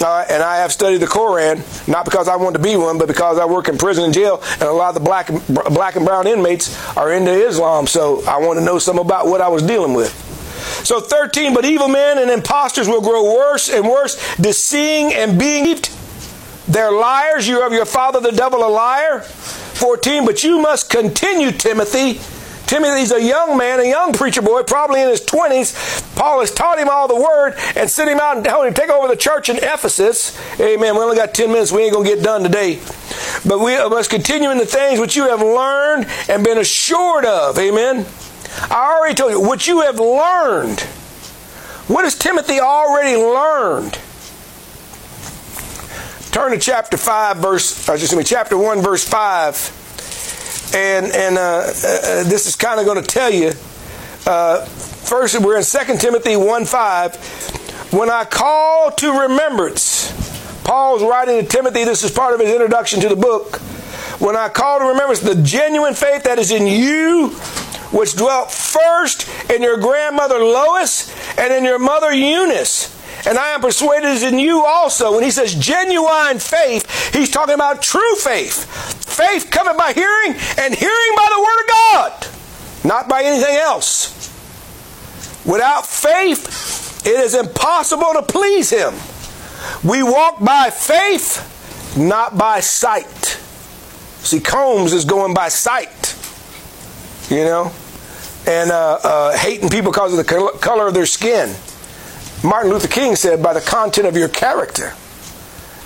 Uh, 0.00 0.26
and 0.28 0.42
I 0.42 0.56
have 0.58 0.72
studied 0.72 0.98
the 0.98 1.06
Koran, 1.06 1.62
not 1.86 2.04
because 2.04 2.28
I 2.28 2.36
want 2.36 2.54
to 2.56 2.62
be 2.62 2.76
one, 2.76 2.98
but 2.98 3.08
because 3.08 3.38
I 3.38 3.46
work 3.46 3.68
in 3.68 3.78
prison 3.78 4.04
and 4.04 4.12
jail, 4.12 4.42
and 4.52 4.62
a 4.64 4.72
lot 4.72 4.88
of 4.88 4.94
the 4.94 5.00
black, 5.00 5.30
black 5.72 5.96
and 5.96 6.04
brown 6.04 6.26
inmates 6.26 6.76
are 6.96 7.12
into 7.12 7.30
Islam, 7.30 7.86
so 7.86 8.22
I 8.26 8.38
want 8.38 8.58
to 8.58 8.64
know 8.64 8.78
some 8.78 8.98
about 8.98 9.26
what 9.26 9.40
I 9.40 9.48
was 9.48 9.62
dealing 9.62 9.94
with. 9.94 10.25
So 10.86 11.00
13, 11.00 11.52
but 11.52 11.64
evil 11.64 11.88
men 11.88 12.16
and 12.16 12.30
impostors 12.30 12.86
will 12.86 13.00
grow 13.00 13.34
worse 13.34 13.68
and 13.68 13.84
worse, 13.84 14.36
deceiving 14.36 15.12
and 15.14 15.36
being 15.36 15.64
deceived. 15.64 15.92
They're 16.68 16.92
liars. 16.92 17.48
You 17.48 17.62
have 17.62 17.72
your 17.72 17.86
father, 17.86 18.20
the 18.20 18.30
devil, 18.30 18.64
a 18.64 18.70
liar. 18.70 19.20
14, 19.20 20.24
but 20.24 20.44
you 20.44 20.60
must 20.60 20.88
continue, 20.88 21.50
Timothy. 21.50 22.20
Timothy's 22.68 23.10
a 23.10 23.20
young 23.20 23.56
man, 23.56 23.80
a 23.80 23.84
young 23.88 24.12
preacher 24.12 24.42
boy, 24.42 24.62
probably 24.62 25.02
in 25.02 25.08
his 25.08 25.20
20s. 25.22 26.16
Paul 26.16 26.38
has 26.38 26.52
taught 26.52 26.78
him 26.78 26.88
all 26.88 27.08
the 27.08 27.16
word 27.16 27.54
and 27.74 27.90
sent 27.90 28.08
him 28.08 28.20
out 28.20 28.36
and 28.36 28.46
told 28.46 28.66
him 28.66 28.74
take 28.74 28.90
over 28.90 29.08
the 29.08 29.16
church 29.16 29.48
in 29.48 29.56
Ephesus. 29.56 30.38
Amen. 30.60 30.94
We 30.94 31.00
only 31.00 31.16
got 31.16 31.34
10 31.34 31.50
minutes. 31.50 31.72
We 31.72 31.82
ain't 31.82 31.94
going 31.94 32.06
to 32.06 32.14
get 32.14 32.22
done 32.24 32.44
today. 32.44 32.80
But 33.44 33.58
we 33.58 33.76
must 33.88 34.10
continue 34.10 34.50
in 34.50 34.58
the 34.58 34.66
things 34.66 35.00
which 35.00 35.16
you 35.16 35.28
have 35.28 35.40
learned 35.40 36.06
and 36.28 36.44
been 36.44 36.58
assured 36.58 37.24
of. 37.24 37.58
Amen. 37.58 38.06
I 38.70 38.96
already 38.96 39.14
told 39.14 39.32
you 39.32 39.40
what 39.40 39.66
you 39.66 39.82
have 39.82 39.98
learned. 39.98 40.80
What 41.88 42.04
has 42.04 42.16
Timothy 42.16 42.58
already 42.58 43.16
learned? 43.16 43.98
Turn 46.32 46.52
to 46.52 46.58
chapter 46.58 46.96
5, 46.96 47.36
verse, 47.36 47.88
excuse 47.88 48.14
me, 48.14 48.24
chapter 48.24 48.58
1, 48.58 48.82
verse 48.82 49.08
5. 49.08 50.74
And, 50.74 51.06
and 51.06 51.38
uh, 51.38 51.40
uh, 51.40 52.24
this 52.24 52.46
is 52.46 52.56
kind 52.56 52.80
of 52.80 52.86
going 52.86 53.00
to 53.00 53.06
tell 53.06 53.32
you. 53.32 53.52
Uh, 54.26 54.64
first, 54.64 55.40
we're 55.40 55.56
in 55.56 55.62
2 55.62 55.98
Timothy 55.98 56.36
1 56.36 56.64
5. 56.64 57.92
When 57.92 58.10
I 58.10 58.24
call 58.24 58.90
to 58.90 59.20
remembrance, 59.20 60.12
Paul's 60.64 61.02
writing 61.02 61.40
to 61.40 61.46
Timothy, 61.46 61.84
this 61.84 62.02
is 62.02 62.10
part 62.10 62.34
of 62.34 62.40
his 62.40 62.50
introduction 62.52 63.00
to 63.00 63.08
the 63.08 63.16
book. 63.16 63.58
When 64.20 64.34
I 64.34 64.48
call 64.48 64.80
to 64.80 64.86
remembrance 64.86 65.20
the 65.20 65.40
genuine 65.42 65.94
faith 65.94 66.24
that 66.24 66.38
is 66.38 66.50
in 66.50 66.66
you, 66.66 67.36
which 67.92 68.16
dwelt 68.16 68.50
first 68.50 69.28
in 69.50 69.62
your 69.62 69.78
grandmother 69.78 70.38
Lois 70.38 71.14
and 71.38 71.52
in 71.52 71.64
your 71.64 71.78
mother 71.78 72.12
Eunice 72.12 72.96
and 73.26 73.38
I 73.38 73.50
am 73.50 73.60
persuaded 73.60 74.08
is 74.08 74.22
in 74.22 74.38
you 74.38 74.64
also. 74.64 75.12
When 75.14 75.24
he 75.24 75.32
says 75.32 75.54
genuine 75.54 76.38
faith, 76.38 77.12
he's 77.12 77.30
talking 77.30 77.54
about 77.54 77.82
true 77.82 78.14
faith. 78.16 78.64
Faith 79.04 79.50
coming 79.50 79.76
by 79.76 79.92
hearing, 79.92 80.34
and 80.58 80.74
hearing 80.74 81.12
by 81.16 81.28
the 81.34 81.40
Word 81.40 81.60
of 81.60 81.66
God, 81.68 82.26
not 82.84 83.08
by 83.08 83.22
anything 83.24 83.56
else. 83.56 84.14
Without 85.44 85.86
faith, 85.86 87.04
it 87.06 87.18
is 87.18 87.34
impossible 87.34 88.12
to 88.14 88.22
please 88.22 88.70
Him. 88.70 88.94
We 89.82 90.02
walk 90.02 90.44
by 90.44 90.70
faith, 90.70 91.96
not 91.96 92.36
by 92.38 92.60
sight. 92.60 93.40
See, 94.22 94.40
Combs 94.40 94.92
is 94.92 95.04
going 95.04 95.34
by 95.34 95.48
sight, 95.48 95.88
you 97.30 97.44
know, 97.44 97.72
and 98.46 98.70
uh, 98.70 98.98
uh, 99.02 99.36
hating 99.36 99.68
people 99.68 99.90
because 99.90 100.16
of 100.16 100.24
the 100.24 100.58
color 100.60 100.86
of 100.86 100.94
their 100.94 101.06
skin. 101.06 101.54
Martin 102.44 102.70
Luther 102.70 102.88
King 102.88 103.16
said, 103.16 103.42
by 103.42 103.52
the 103.52 103.60
content 103.60 104.06
of 104.06 104.16
your 104.16 104.28
character. 104.28 104.94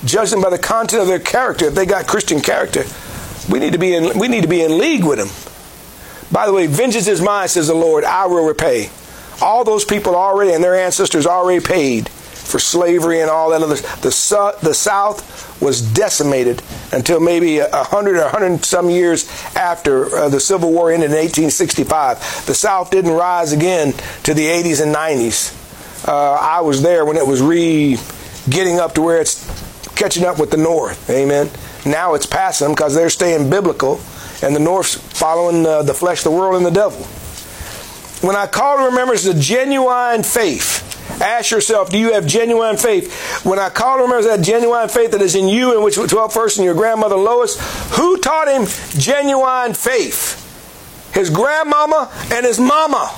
Judge 0.05 0.31
them 0.31 0.41
by 0.41 0.51
the 0.51 0.59
content 0.59 1.03
of 1.03 1.09
their 1.09 1.19
character. 1.19 1.67
If 1.67 1.75
they 1.75 1.87
got 1.87 2.07
Christian 2.07 2.41
character, 2.41 2.85
we 3.51 3.59
need 3.59 3.73
to 3.73 3.79
be 3.79 3.95
in, 3.95 4.19
we 4.19 4.29
need 4.29 4.43
to 4.43 4.49
be 4.49 4.63
in 4.63 4.79
league 4.79 5.05
with 5.05 5.19
them. 5.19 5.29
By 6.33 6.47
the 6.47 6.53
way, 6.53 6.67
vengeance 6.67 7.07
is 7.07 7.21
mine, 7.21 7.49
says 7.49 7.67
the 7.67 7.75
Lord, 7.75 8.05
I 8.05 8.27
will 8.27 8.47
repay. 8.47 8.91
All 9.43 9.65
those 9.65 9.85
people 9.85 10.15
already 10.15 10.53
and 10.53 10.63
their 10.63 10.75
ancestors 10.75 11.27
already 11.27 11.65
paid 11.65 12.11
for 12.51 12.59
slavery 12.59 13.21
and 13.21 13.31
all 13.31 13.51
that 13.51 13.63
other. 13.63 13.77
The, 13.77 14.59
the 14.63 14.75
South 14.75 15.63
was 15.63 15.81
decimated 15.81 16.63
until 16.93 17.21
maybe 17.21 17.59
a 17.59 17.85
hundred 17.85 18.17
or 18.17 18.29
hundred 18.29 18.65
some 18.65 18.91
years 18.91 19.31
after 19.55 20.15
uh, 20.15 20.29
the 20.29 20.41
Civil 20.41 20.73
War 20.73 20.91
ended 20.91 21.11
in 21.11 21.17
1865. 21.17 22.47
The 22.47 22.55
South 22.55 22.91
didn't 22.91 23.13
rise 23.13 23.53
again 23.53 23.93
to 24.25 24.35
the 24.35 24.47
80s 24.47 24.83
and 24.83 24.95
90s. 24.95 25.57
Uh, 26.09 26.33
I 26.33 26.61
was 26.61 26.83
there 26.83 27.05
when 27.05 27.17
it 27.17 27.27
was 27.27 27.43
re 27.43 27.97
getting 28.49 28.81
up 28.81 28.95
to 28.95 29.03
where 29.03 29.21
it's 29.21 29.47
catching 29.95 30.25
up 30.25 30.39
with 30.39 30.51
the 30.51 30.57
North. 30.57 31.11
Amen. 31.11 31.51
Now 31.85 32.15
it's 32.15 32.27
passing 32.27 32.67
them 32.67 32.75
because 32.75 32.95
they're 32.95 33.11
staying 33.11 33.51
biblical, 33.51 34.01
and 34.43 34.57
the 34.57 34.61
North's 34.61 34.95
following 34.95 35.67
uh, 35.67 35.83
the 35.83 35.95
flesh, 35.95 36.23
the 36.23 36.31
world, 36.31 36.57
and 36.57 36.65
the 36.65 36.71
devil. 36.71 37.05
When 38.27 38.37
I 38.37 38.47
call 38.47 38.79
to 38.79 38.85
remembrance 38.85 39.25
the 39.25 39.35
genuine 39.35 40.23
faith, 40.23 40.80
ask 41.21 41.51
yourself, 41.51 41.91
do 41.91 41.99
you 41.99 42.13
have 42.13 42.27
genuine 42.27 42.77
faith? 42.77 43.45
When 43.45 43.59
I 43.59 43.69
call 43.71 43.99
to 43.99 44.29
that 44.29 44.43
genuine 44.43 44.89
faith 44.89 45.13
that 45.13 45.23
is 45.23 45.35
in 45.35 45.49
you 45.49 45.75
and 45.75 45.85
which 45.85 45.97
dwelt 45.97 46.33
first 46.33 46.59
in 46.59 46.65
your 46.65 46.75
grandmother 46.75 47.17
Lois, 47.17 47.59
who 47.97 48.19
taught 48.19 48.49
him 48.49 48.67
genuine 48.99 49.75
faith? 49.75 50.37
His 51.15 51.31
grandmama 51.31 52.11
and 52.33 52.47
his 52.47 52.61
mama. 52.61 53.11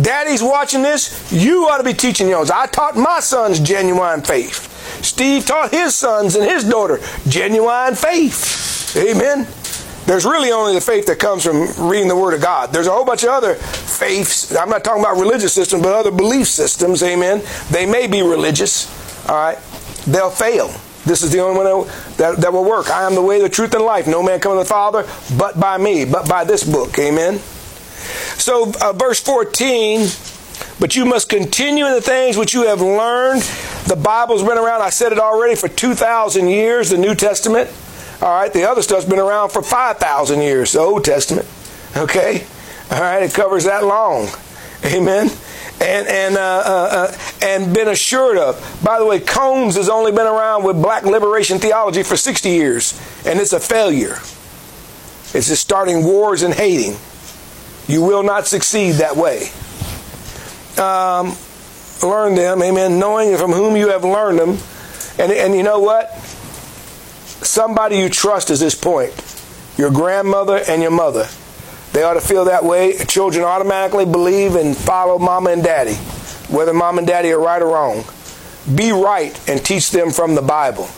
Daddy's 0.00 0.42
watching 0.42 0.82
this, 0.82 1.30
you 1.32 1.68
ought 1.68 1.78
to 1.78 1.84
be 1.84 1.94
teaching 1.94 2.28
yours. 2.28 2.50
I 2.50 2.66
taught 2.66 2.96
my 2.96 3.20
sons 3.20 3.60
genuine 3.60 4.22
faith. 4.22 4.66
Steve 5.04 5.46
taught 5.46 5.70
his 5.70 5.94
sons 5.94 6.36
and 6.36 6.48
his 6.48 6.64
daughter 6.64 7.00
genuine 7.28 7.94
faith. 7.94 8.96
Amen. 8.96 9.46
There's 10.10 10.24
really 10.24 10.50
only 10.50 10.74
the 10.74 10.80
faith 10.80 11.06
that 11.06 11.20
comes 11.20 11.44
from 11.44 11.88
reading 11.88 12.08
the 12.08 12.16
Word 12.16 12.34
of 12.34 12.40
God. 12.40 12.72
There's 12.72 12.88
a 12.88 12.90
whole 12.90 13.04
bunch 13.04 13.22
of 13.22 13.28
other 13.28 13.54
faiths. 13.54 14.52
I'm 14.56 14.68
not 14.68 14.82
talking 14.82 15.04
about 15.04 15.18
religious 15.18 15.52
systems, 15.52 15.84
but 15.84 15.94
other 15.94 16.10
belief 16.10 16.48
systems. 16.48 17.00
Amen. 17.04 17.42
They 17.70 17.86
may 17.86 18.08
be 18.08 18.20
religious. 18.20 18.88
All 19.28 19.36
right. 19.36 19.56
They'll 20.08 20.28
fail. 20.28 20.66
This 21.04 21.22
is 21.22 21.30
the 21.30 21.38
only 21.38 21.56
one 21.56 21.86
that, 22.16 22.38
that 22.38 22.52
will 22.52 22.64
work. 22.64 22.90
I 22.90 23.04
am 23.06 23.14
the 23.14 23.22
way, 23.22 23.40
the 23.40 23.48
truth, 23.48 23.72
and 23.72 23.84
life. 23.84 24.08
No 24.08 24.20
man 24.20 24.40
cometh 24.40 24.58
to 24.58 24.64
the 24.64 24.68
Father 24.68 25.06
but 25.38 25.60
by 25.60 25.78
me, 25.78 26.04
but 26.04 26.28
by 26.28 26.42
this 26.42 26.64
book. 26.64 26.98
Amen. 26.98 27.38
So, 28.34 28.72
uh, 28.82 28.92
verse 28.92 29.20
14, 29.20 30.08
but 30.80 30.96
you 30.96 31.04
must 31.04 31.28
continue 31.28 31.86
in 31.86 31.92
the 31.92 32.00
things 32.00 32.36
which 32.36 32.52
you 32.52 32.66
have 32.66 32.80
learned. 32.80 33.42
The 33.86 33.94
Bible's 33.94 34.42
been 34.42 34.58
around, 34.58 34.82
I 34.82 34.90
said 34.90 35.12
it 35.12 35.20
already, 35.20 35.54
for 35.54 35.68
2,000 35.68 36.48
years, 36.48 36.90
the 36.90 36.98
New 36.98 37.14
Testament. 37.14 37.70
All 38.22 38.28
right, 38.34 38.52
the 38.52 38.64
other 38.64 38.82
stuff's 38.82 39.06
been 39.06 39.18
around 39.18 39.50
for 39.50 39.62
5,000 39.62 40.42
years, 40.42 40.72
the 40.72 40.80
Old 40.80 41.04
Testament. 41.04 41.48
Okay? 41.96 42.46
All 42.90 43.00
right, 43.00 43.22
it 43.22 43.32
covers 43.32 43.64
that 43.64 43.82
long. 43.82 44.28
Amen? 44.84 45.30
And, 45.80 46.06
and, 46.06 46.36
uh, 46.36 46.40
uh, 46.40 46.88
uh, 46.92 47.18
and 47.42 47.72
been 47.72 47.88
assured 47.88 48.36
of. 48.36 48.80
By 48.84 48.98
the 48.98 49.06
way, 49.06 49.20
Combs 49.20 49.76
has 49.76 49.88
only 49.88 50.12
been 50.12 50.26
around 50.26 50.64
with 50.64 50.82
black 50.82 51.04
liberation 51.04 51.58
theology 51.58 52.02
for 52.02 52.16
60 52.16 52.50
years, 52.50 53.00
and 53.24 53.40
it's 53.40 53.54
a 53.54 53.60
failure. 53.60 54.16
It's 55.32 55.48
just 55.48 55.62
starting 55.62 56.04
wars 56.04 56.42
and 56.42 56.52
hating. 56.52 56.96
You 57.88 58.02
will 58.02 58.22
not 58.22 58.46
succeed 58.46 58.96
that 58.96 59.16
way. 59.16 59.48
Um, 60.76 61.36
learn 62.02 62.34
them, 62.34 62.62
amen, 62.62 62.98
knowing 62.98 63.36
from 63.38 63.52
whom 63.52 63.76
you 63.76 63.88
have 63.88 64.04
learned 64.04 64.38
them. 64.38 64.58
And, 65.18 65.32
and 65.32 65.54
you 65.54 65.62
know 65.62 65.80
what? 65.80 66.10
Somebody 67.50 67.98
you 67.98 68.08
trust 68.08 68.48
is 68.50 68.60
this 68.60 68.76
point 68.76 69.12
your 69.76 69.90
grandmother 69.90 70.62
and 70.68 70.80
your 70.80 70.92
mother. 70.92 71.26
They 71.92 72.04
ought 72.04 72.14
to 72.14 72.20
feel 72.20 72.44
that 72.44 72.62
way. 72.62 72.96
Children 72.96 73.44
automatically 73.44 74.04
believe 74.04 74.54
and 74.54 74.76
follow 74.76 75.18
mama 75.18 75.50
and 75.50 75.64
daddy, 75.64 75.94
whether 76.54 76.72
mom 76.72 76.98
and 76.98 77.08
daddy 77.08 77.32
are 77.32 77.40
right 77.40 77.60
or 77.60 77.72
wrong. 77.72 78.04
Be 78.72 78.92
right 78.92 79.36
and 79.48 79.64
teach 79.64 79.90
them 79.90 80.12
from 80.12 80.36
the 80.36 80.42
Bible. 80.42 80.88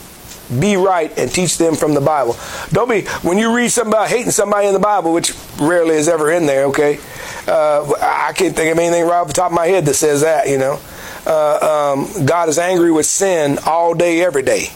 Be 0.59 0.77
right 0.77 1.11
and 1.17 1.31
teach 1.31 1.57
them 1.57 1.73
from 1.73 1.95
the 1.95 2.01
Bible. 2.01 2.37
Don't 2.69 2.87
be, 2.87 3.01
when 3.27 3.39
you 3.39 3.55
read 3.55 3.69
something 3.69 3.91
about 3.91 4.09
hating 4.09 4.29
somebody 4.29 4.67
in 4.67 4.73
the 4.73 4.79
Bible, 4.79 5.11
which 5.11 5.33
rarely 5.59 5.95
is 5.95 6.07
ever 6.07 6.31
in 6.31 6.45
there, 6.45 6.65
okay? 6.65 6.99
Uh, 7.47 7.91
I 7.99 8.31
can't 8.33 8.55
think 8.55 8.71
of 8.71 8.77
anything 8.77 9.05
right 9.05 9.21
off 9.21 9.27
the 9.27 9.33
top 9.33 9.49
of 9.49 9.55
my 9.55 9.65
head 9.65 9.85
that 9.85 9.95
says 9.95 10.21
that, 10.21 10.47
you 10.47 10.59
know? 10.59 10.79
Uh, 11.25 11.95
um, 11.95 12.27
God 12.27 12.47
is 12.47 12.59
angry 12.59 12.91
with 12.91 13.07
sin 13.07 13.57
all 13.65 13.95
day, 13.95 14.23
every 14.23 14.43
day. 14.43 14.67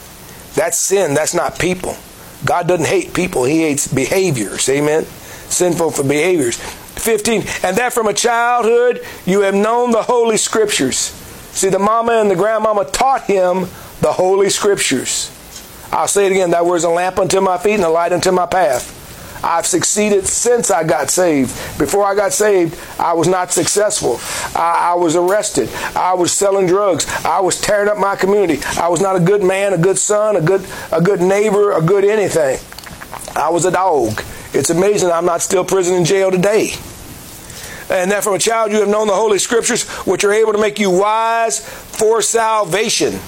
That's 0.58 0.76
sin, 0.76 1.14
that's 1.14 1.34
not 1.34 1.56
people. 1.56 1.96
God 2.44 2.66
doesn't 2.66 2.86
hate 2.86 3.14
people, 3.14 3.44
He 3.44 3.60
hates 3.60 3.86
behaviors, 3.86 4.68
amen? 4.68 5.04
Sinful 5.04 5.92
for 5.92 6.02
behaviors. 6.02 6.56
15, 6.56 7.42
and 7.62 7.76
that 7.76 7.92
from 7.92 8.08
a 8.08 8.12
childhood 8.12 9.06
you 9.24 9.42
have 9.42 9.54
known 9.54 9.92
the 9.92 10.02
Holy 10.02 10.36
Scriptures. 10.36 10.96
See, 11.52 11.68
the 11.68 11.78
mama 11.78 12.14
and 12.14 12.28
the 12.28 12.34
grandmama 12.34 12.86
taught 12.86 13.22
him 13.22 13.68
the 14.00 14.12
Holy 14.12 14.50
Scriptures. 14.50 15.30
I'll 15.92 16.08
say 16.08 16.26
it 16.26 16.32
again, 16.32 16.50
that 16.50 16.64
is 16.64 16.82
a 16.82 16.88
lamp 16.88 17.20
unto 17.20 17.40
my 17.40 17.56
feet 17.58 17.74
and 17.74 17.84
a 17.84 17.88
light 17.88 18.12
unto 18.12 18.32
my 18.32 18.46
path. 18.46 18.97
I've 19.42 19.66
succeeded 19.66 20.26
since 20.26 20.70
I 20.70 20.84
got 20.84 21.10
saved. 21.10 21.50
Before 21.78 22.04
I 22.04 22.14
got 22.14 22.32
saved, 22.32 22.78
I 22.98 23.12
was 23.12 23.28
not 23.28 23.52
successful. 23.52 24.18
I, 24.58 24.92
I, 24.92 24.94
was 24.94 25.16
arrested. 25.16 25.68
I 25.94 26.14
was 26.14 26.32
selling 26.32 26.66
drugs. 26.66 27.06
I 27.24 27.40
was 27.40 27.60
tearing 27.60 27.88
up 27.88 27.98
my 27.98 28.16
community. 28.16 28.62
I 28.78 28.88
was 28.88 29.00
not 29.00 29.16
a 29.16 29.20
good 29.20 29.42
man, 29.42 29.72
a 29.72 29.78
good 29.78 29.98
son, 29.98 30.36
a 30.36 30.40
good 30.40 30.66
a 30.92 31.00
good 31.00 31.20
neighbor, 31.20 31.72
a 31.72 31.82
good 31.82 32.04
anything. 32.04 32.58
I 33.36 33.50
was 33.50 33.64
a 33.64 33.70
dog. 33.70 34.22
It's 34.52 34.70
amazing 34.70 35.10
I'm 35.10 35.26
not 35.26 35.42
still 35.42 35.64
prison 35.64 35.94
in 35.94 36.04
jail 36.04 36.30
today. 36.30 36.70
And 37.90 38.10
that 38.10 38.22
from 38.22 38.34
a 38.34 38.38
child 38.38 38.70
you 38.70 38.80
have 38.80 38.88
known 38.88 39.06
the 39.06 39.14
Holy 39.14 39.38
Scriptures, 39.38 39.88
which 40.06 40.24
are 40.24 40.32
able 40.32 40.52
to 40.52 40.58
make 40.58 40.78
you 40.78 40.90
wise 40.90 41.60
for 41.60 42.20
salvation. 42.20 43.18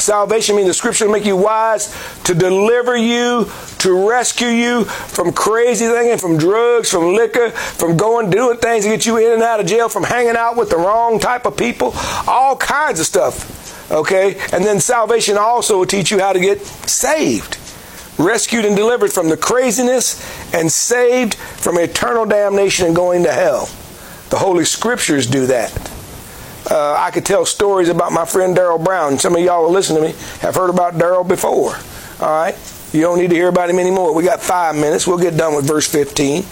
Salvation 0.00 0.56
means 0.56 0.68
the 0.68 0.74
scripture 0.74 1.06
will 1.06 1.12
make 1.12 1.24
you 1.24 1.36
wise 1.36 1.94
to 2.24 2.34
deliver 2.34 2.96
you, 2.96 3.50
to 3.78 4.08
rescue 4.08 4.48
you 4.48 4.84
from 4.84 5.32
crazy 5.32 5.86
thinking, 5.86 6.18
from 6.18 6.38
drugs, 6.38 6.90
from 6.90 7.14
liquor, 7.14 7.50
from 7.50 7.96
going 7.96 8.30
doing 8.30 8.56
things 8.58 8.84
to 8.84 8.90
get 8.90 9.06
you 9.06 9.18
in 9.18 9.32
and 9.32 9.42
out 9.42 9.60
of 9.60 9.66
jail, 9.66 9.88
from 9.88 10.04
hanging 10.04 10.36
out 10.36 10.56
with 10.56 10.70
the 10.70 10.76
wrong 10.76 11.18
type 11.18 11.44
of 11.46 11.56
people, 11.56 11.92
all 12.26 12.56
kinds 12.56 12.98
of 12.98 13.06
stuff. 13.06 13.90
Okay? 13.92 14.40
And 14.52 14.64
then 14.64 14.80
salvation 14.80 15.36
also 15.36 15.78
will 15.78 15.86
teach 15.86 16.10
you 16.10 16.18
how 16.18 16.32
to 16.32 16.40
get 16.40 16.62
saved. 16.62 17.58
Rescued 18.18 18.64
and 18.64 18.76
delivered 18.76 19.12
from 19.12 19.28
the 19.28 19.36
craziness 19.36 20.54
and 20.54 20.70
saved 20.70 21.34
from 21.34 21.78
eternal 21.78 22.26
damnation 22.26 22.86
and 22.86 22.94
going 22.94 23.22
to 23.24 23.32
hell. 23.32 23.68
The 24.30 24.38
Holy 24.38 24.64
Scriptures 24.64 25.26
do 25.26 25.46
that. 25.46 25.89
Uh, 26.70 26.94
I 26.96 27.10
could 27.10 27.26
tell 27.26 27.44
stories 27.44 27.88
about 27.88 28.12
my 28.12 28.24
friend 28.24 28.56
Daryl 28.56 28.82
Brown. 28.82 29.18
Some 29.18 29.34
of 29.34 29.42
y'all 29.42 29.66
who 29.66 29.72
listen 29.72 29.96
to 29.96 30.02
me 30.02 30.14
have 30.40 30.54
heard 30.54 30.70
about 30.70 30.94
Daryl 30.94 31.26
before. 31.26 31.74
All 32.24 32.30
right? 32.30 32.54
You 32.92 33.00
don't 33.02 33.18
need 33.18 33.30
to 33.30 33.36
hear 33.36 33.48
about 33.48 33.70
him 33.70 33.78
anymore. 33.78 34.14
We 34.14 34.22
got 34.22 34.40
five 34.40 34.74
minutes. 34.76 35.06
We'll 35.06 35.18
get 35.18 35.36
done 35.36 35.54
with 35.54 35.66
verse 35.66 35.90
15. 35.90 36.44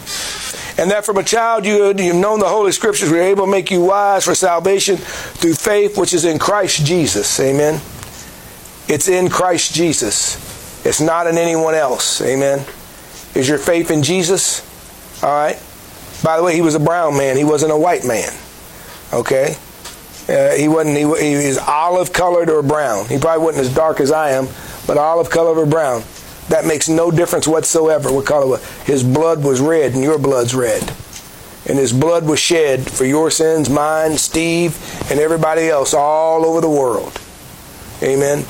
And 0.80 0.90
that 0.92 1.04
from 1.04 1.18
a 1.18 1.24
child 1.24 1.66
you, 1.66 1.92
you've 1.96 2.16
known 2.16 2.38
the 2.38 2.48
Holy 2.48 2.70
Scriptures 2.70 3.10
we 3.10 3.18
are 3.18 3.22
able 3.22 3.46
to 3.46 3.50
make 3.50 3.70
you 3.70 3.82
wise 3.82 4.24
for 4.24 4.34
salvation 4.34 4.96
through 4.96 5.54
faith 5.54 5.98
which 5.98 6.14
is 6.14 6.24
in 6.24 6.38
Christ 6.38 6.84
Jesus. 6.84 7.38
Amen. 7.40 7.80
It's 8.88 9.08
in 9.08 9.28
Christ 9.28 9.74
Jesus. 9.74 10.36
It's 10.86 11.00
not 11.00 11.26
in 11.26 11.36
anyone 11.36 11.74
else. 11.74 12.22
Amen. 12.22 12.64
Is 13.34 13.48
your 13.48 13.58
faith 13.58 13.90
in 13.90 14.02
Jesus? 14.02 14.62
All 15.22 15.30
right. 15.30 15.60
By 16.22 16.36
the 16.36 16.42
way, 16.42 16.54
he 16.54 16.62
was 16.62 16.74
a 16.74 16.80
brown 16.80 17.16
man. 17.16 17.36
He 17.36 17.44
wasn't 17.44 17.72
a 17.72 17.76
white 17.76 18.04
man. 18.04 18.32
Okay. 19.12 19.56
Uh, 20.28 20.54
he 20.54 20.68
wasn't. 20.68 20.96
He, 20.96 21.02
he 21.02 21.48
was 21.48 21.58
olive 21.58 22.12
colored 22.12 22.50
or 22.50 22.62
brown. 22.62 23.06
He 23.06 23.18
probably 23.18 23.44
wasn't 23.44 23.66
as 23.66 23.74
dark 23.74 23.98
as 24.00 24.10
I 24.10 24.30
am, 24.30 24.46
but 24.86 24.98
olive 24.98 25.30
colored 25.30 25.58
or 25.58 25.66
brown. 25.66 26.02
That 26.48 26.66
makes 26.66 26.88
no 26.88 27.10
difference 27.10 27.48
whatsoever. 27.48 28.12
What 28.12 28.26
color? 28.26 28.58
His 28.84 29.02
blood 29.02 29.42
was 29.42 29.60
red, 29.60 29.94
and 29.94 30.02
your 30.02 30.18
blood's 30.18 30.54
red. 30.54 30.82
And 31.66 31.78
his 31.78 31.92
blood 31.92 32.26
was 32.26 32.38
shed 32.38 32.90
for 32.90 33.04
your 33.04 33.30
sins, 33.30 33.68
mine, 33.68 34.16
Steve, 34.16 34.78
and 35.10 35.20
everybody 35.20 35.68
else 35.68 35.92
all 35.92 36.46
over 36.46 36.60
the 36.60 36.70
world. 36.70 37.18
Amen. 38.02 38.44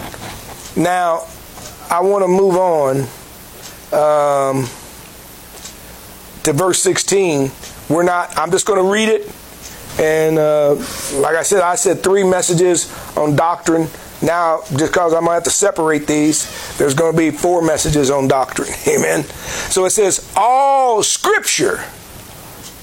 Now, 0.76 1.26
I 1.90 2.00
want 2.00 2.22
to 2.22 2.28
move 2.28 2.54
on 2.54 2.96
um, 3.92 4.64
to 6.44 6.52
verse 6.52 6.82
16. 6.82 7.50
We're 7.88 8.02
not. 8.02 8.36
I'm 8.36 8.50
just 8.50 8.66
going 8.66 8.84
to 8.84 8.92
read 8.92 9.08
it 9.08 9.32
and 9.98 10.38
uh, 10.38 10.74
like 11.14 11.34
I 11.34 11.42
said, 11.42 11.60
I 11.60 11.74
said 11.74 12.02
three 12.02 12.22
messages 12.22 12.92
on 13.16 13.34
doctrine. 13.34 13.88
Now, 14.22 14.62
just 14.70 14.92
because 14.92 15.12
I'm 15.12 15.20
going 15.20 15.30
to 15.30 15.34
have 15.34 15.44
to 15.44 15.50
separate 15.50 16.06
these, 16.06 16.76
there's 16.78 16.94
going 16.94 17.12
to 17.12 17.18
be 17.18 17.30
four 17.30 17.62
messages 17.62 18.10
on 18.10 18.28
doctrine. 18.28 18.68
Amen. 18.88 19.24
So 19.24 19.84
it 19.84 19.90
says, 19.90 20.32
all 20.36 21.02
scripture, 21.02 21.84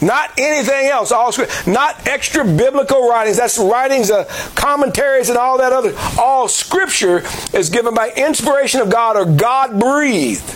not 0.01 0.31
anything 0.37 0.87
else, 0.87 1.11
all 1.11 1.31
scripture, 1.31 1.71
not 1.71 2.05
extra 2.07 2.43
biblical 2.43 3.09
writings. 3.09 3.37
That's 3.37 3.57
writings, 3.57 4.11
uh, 4.11 4.25
commentaries, 4.55 5.29
and 5.29 5.37
all 5.37 5.57
that 5.59 5.71
other. 5.71 5.93
All 6.19 6.47
scripture 6.49 7.23
is 7.53 7.69
given 7.69 7.93
by 7.93 8.11
inspiration 8.11 8.81
of 8.81 8.89
God 8.89 9.15
or 9.15 9.25
God 9.25 9.79
breathed. 9.79 10.53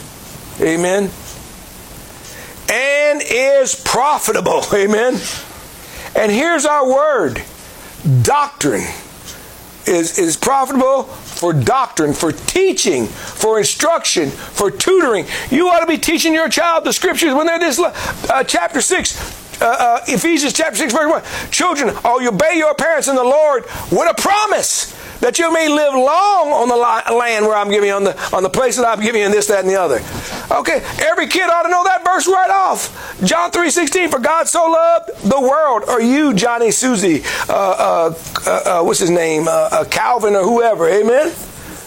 Amen. 0.61 1.09
And 2.71 3.21
is 3.25 3.75
profitable. 3.75 4.63
Amen 4.73 5.19
and 6.15 6.31
here's 6.31 6.65
our 6.65 6.87
word 6.87 7.41
doctrine 8.21 8.87
is, 9.85 10.19
is 10.19 10.37
profitable 10.37 11.03
for 11.03 11.53
doctrine, 11.53 12.13
for 12.13 12.31
teaching, 12.31 13.07
for 13.07 13.57
instruction, 13.57 14.29
for 14.29 14.69
tutoring. 14.69 15.25
You 15.49 15.69
ought 15.69 15.79
to 15.79 15.87
be 15.87 15.97
teaching 15.97 16.33
your 16.33 16.49
child 16.49 16.83
the 16.83 16.93
scriptures 16.93 17.33
when 17.33 17.47
they're 17.47 17.59
this 17.59 17.79
uh, 17.79 18.43
chapter 18.43 18.81
6. 18.81 19.61
Uh, 19.61 19.65
uh, 19.65 19.99
Ephesians 20.07 20.53
chapter 20.53 20.77
6, 20.77 20.93
verse 20.93 21.09
1. 21.09 21.51
Children, 21.51 21.95
oh, 22.05 22.19
you 22.19 22.29
obey 22.29 22.53
your 22.55 22.73
parents 22.75 23.07
in 23.07 23.15
the 23.15 23.23
Lord 23.23 23.63
with 23.91 24.09
a 24.09 24.21
promise 24.21 24.95
that 25.19 25.37
you 25.37 25.51
may 25.51 25.67
live 25.67 25.93
long 25.93 26.51
on 26.51 26.67
the 26.69 26.75
land 26.75 27.45
where 27.45 27.55
I'm 27.55 27.69
giving 27.69 27.89
you, 27.89 27.95
on 27.95 28.03
the, 28.03 28.35
on 28.35 28.43
the 28.43 28.49
place 28.49 28.77
that 28.77 28.85
I'm 28.85 29.01
giving 29.01 29.21
you, 29.21 29.25
and 29.25 29.33
this, 29.33 29.47
that, 29.47 29.59
and 29.59 29.69
the 29.69 29.79
other. 29.79 30.01
Okay, 30.51 30.81
every 31.05 31.27
kid 31.27 31.49
ought 31.49 31.63
to 31.63 31.69
know 31.69 31.83
that 31.83 32.03
verse 32.03 32.27
right 32.27 32.49
off. 32.49 33.19
John 33.23 33.51
3.16, 33.51 34.09
for 34.09 34.19
God 34.19 34.47
so 34.47 34.65
loved 34.65 35.09
the 35.29 35.39
world, 35.39 35.83
or 35.87 36.01
you, 36.01 36.33
Johnny, 36.33 36.71
Susie, 36.71 37.23
uh, 37.47 37.53
uh, 37.53 38.13
uh, 38.45 38.79
uh 38.79 38.83
what's 38.83 38.99
his 38.99 39.09
name, 39.09 39.47
uh, 39.47 39.69
uh, 39.71 39.85
Calvin, 39.85 40.35
or 40.35 40.43
whoever, 40.43 40.87
amen? 40.87 41.33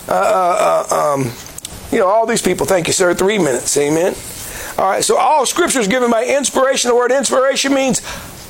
Um, 0.08 1.32
you 1.90 1.98
know, 1.98 2.06
all 2.06 2.26
these 2.26 2.42
people, 2.42 2.66
thank 2.66 2.86
you, 2.86 2.92
sir, 2.92 3.14
three 3.14 3.38
minutes, 3.38 3.76
amen? 3.76 4.14
All 4.78 4.90
right, 4.90 5.04
so 5.04 5.16
all 5.16 5.44
scripture 5.46 5.80
is 5.80 5.88
given 5.88 6.10
by 6.10 6.24
inspiration. 6.24 6.88
The 6.88 6.94
word 6.94 7.12
inspiration 7.12 7.74
means 7.74 8.00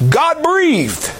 God 0.08 0.42
breathed. 0.42 1.10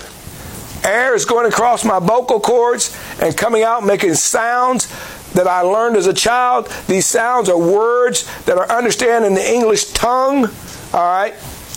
Air 0.84 1.14
is 1.14 1.24
going 1.24 1.46
across 1.46 1.84
my 1.84 1.98
vocal 1.98 2.40
cords 2.40 2.96
and 3.20 3.36
coming 3.36 3.62
out 3.62 3.84
making 3.84 4.14
sounds 4.14 4.88
that 5.32 5.46
I 5.46 5.60
learned 5.60 5.96
as 5.96 6.06
a 6.06 6.12
child. 6.12 6.66
These 6.88 7.06
sounds 7.06 7.48
are 7.48 7.58
words 7.58 8.28
that 8.44 8.58
are 8.58 8.70
understood 8.70 9.22
in 9.22 9.34
the 9.34 9.52
English 9.52 9.92
tongue. 9.92 10.46
All 10.92 11.06
right? 11.06 11.34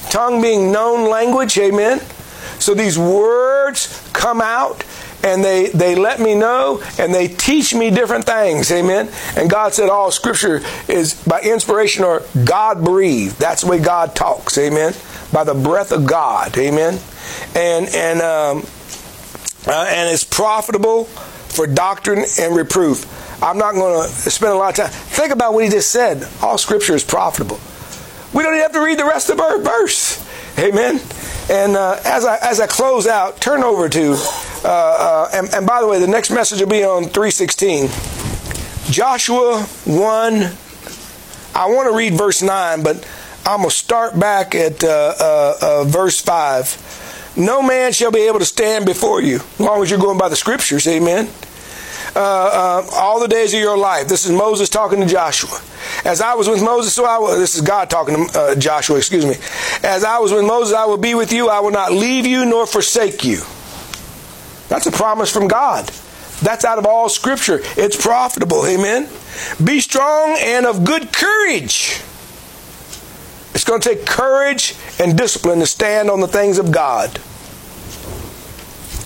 Tongue 0.09 0.41
being 0.41 0.71
known 0.71 1.09
language. 1.09 1.57
Amen. 1.57 1.99
So 2.59 2.73
these 2.73 2.97
words 2.97 4.09
come 4.13 4.41
out 4.41 4.83
and 5.23 5.43
they, 5.43 5.67
they 5.67 5.95
let 5.95 6.19
me 6.19 6.35
know 6.35 6.83
and 6.99 7.13
they 7.13 7.27
teach 7.27 7.73
me 7.73 7.89
different 7.89 8.25
things. 8.25 8.71
Amen. 8.71 9.09
And 9.35 9.49
God 9.49 9.73
said 9.73 9.89
all 9.89 10.11
scripture 10.11 10.61
is 10.87 11.21
by 11.25 11.41
inspiration 11.41 12.03
or 12.03 12.23
God 12.45 12.83
breathed. 12.83 13.39
That's 13.39 13.61
the 13.63 13.67
way 13.71 13.79
God 13.79 14.15
talks. 14.15 14.57
Amen. 14.57 14.93
By 15.33 15.43
the 15.43 15.53
breath 15.53 15.91
of 15.91 16.05
God. 16.05 16.57
Amen. 16.57 16.99
And, 17.55 17.87
and, 17.93 18.21
um, 18.21 18.65
uh, 19.67 19.85
and 19.89 20.09
it's 20.09 20.23
profitable 20.23 21.05
for 21.05 21.67
doctrine 21.67 22.25
and 22.39 22.55
reproof. 22.55 23.43
I'm 23.43 23.57
not 23.57 23.73
going 23.73 24.03
to 24.03 24.09
spend 24.09 24.53
a 24.53 24.55
lot 24.55 24.77
of 24.79 24.85
time. 24.85 24.91
Think 24.91 25.31
about 25.31 25.53
what 25.53 25.63
he 25.63 25.69
just 25.69 25.91
said. 25.91 26.27
All 26.41 26.57
scripture 26.57 26.95
is 26.95 27.03
profitable. 27.03 27.59
We 28.33 28.43
don't 28.43 28.53
even 28.53 28.63
have 28.63 28.73
to 28.73 28.81
read 28.81 28.99
the 28.99 29.05
rest 29.05 29.29
of 29.29 29.39
our 29.39 29.59
verse. 29.59 30.23
Amen. 30.57 31.01
And 31.49 31.75
uh, 31.75 31.99
as 32.05 32.25
I 32.25 32.37
as 32.41 32.59
I 32.59 32.67
close 32.67 33.07
out, 33.07 33.39
turn 33.39 33.63
over 33.63 33.87
to 33.87 34.15
uh, 34.65 34.67
uh, 34.67 35.29
and, 35.33 35.53
and 35.53 35.67
by 35.67 35.79
the 35.79 35.87
way, 35.87 35.99
the 35.99 36.07
next 36.07 36.31
message 36.31 36.59
will 36.59 36.67
be 36.67 36.83
on 36.83 37.03
316. 37.03 37.87
Joshua 38.91 39.61
1. 39.61 40.33
I 41.53 41.67
want 41.67 41.89
to 41.89 41.95
read 41.95 42.13
verse 42.13 42.41
9, 42.41 42.83
but 42.83 43.07
I'm 43.45 43.59
going 43.59 43.69
to 43.69 43.75
start 43.75 44.19
back 44.19 44.55
at 44.55 44.83
uh, 44.83 45.13
uh, 45.19 45.57
uh, 45.61 45.83
verse 45.83 46.19
5. 46.19 47.03
No 47.37 47.61
man 47.61 47.91
shall 47.91 48.11
be 48.11 48.27
able 48.27 48.39
to 48.39 48.45
stand 48.45 48.85
before 48.85 49.21
you, 49.21 49.37
as 49.37 49.59
long 49.59 49.83
as 49.83 49.89
you're 49.89 49.99
going 49.99 50.17
by 50.17 50.29
the 50.29 50.35
scriptures. 50.35 50.87
Amen 50.87 51.29
uh, 52.15 52.19
uh, 52.19 52.89
all 52.93 53.19
the 53.19 53.27
days 53.27 53.53
of 53.53 53.59
your 53.59 53.77
life. 53.77 54.07
This 54.07 54.25
is 54.25 54.31
Moses 54.31 54.69
talking 54.69 55.01
to 55.01 55.05
Joshua. 55.05 55.59
As 56.05 56.21
I 56.21 56.33
was 56.35 56.47
with 56.47 56.63
Moses, 56.63 56.93
so 56.93 57.05
I 57.05 57.17
will, 57.17 57.37
this 57.37 57.55
is 57.55 57.61
God 57.61 57.89
talking 57.89 58.27
to 58.27 58.39
uh, 58.39 58.55
Joshua, 58.55 58.97
excuse 58.97 59.25
me. 59.25 59.35
As 59.83 60.03
I 60.03 60.19
was 60.19 60.31
with 60.31 60.45
Moses, 60.45 60.73
I 60.73 60.85
will 60.85 60.97
be 60.97 61.13
with 61.13 61.33
you. 61.33 61.49
I 61.49 61.59
will 61.59 61.71
not 61.71 61.91
leave 61.91 62.25
you 62.25 62.45
nor 62.45 62.65
forsake 62.65 63.23
you. 63.23 63.41
That's 64.69 64.85
a 64.85 64.91
promise 64.91 65.31
from 65.31 65.47
God. 65.47 65.87
That's 66.41 66.65
out 66.65 66.79
of 66.79 66.85
all 66.85 67.09
scripture. 67.09 67.59
It's 67.77 68.01
profitable. 68.01 68.65
Amen. 68.65 69.09
Be 69.63 69.79
strong 69.79 70.37
and 70.39 70.65
of 70.65 70.83
good 70.83 71.11
courage. 71.11 72.01
It's 73.53 73.63
going 73.63 73.79
to 73.79 73.89
take 73.89 74.05
courage 74.05 74.75
and 74.99 75.17
discipline 75.17 75.59
to 75.59 75.65
stand 75.65 76.09
on 76.09 76.19
the 76.19 76.27
things 76.27 76.57
of 76.57 76.71
God. 76.71 77.19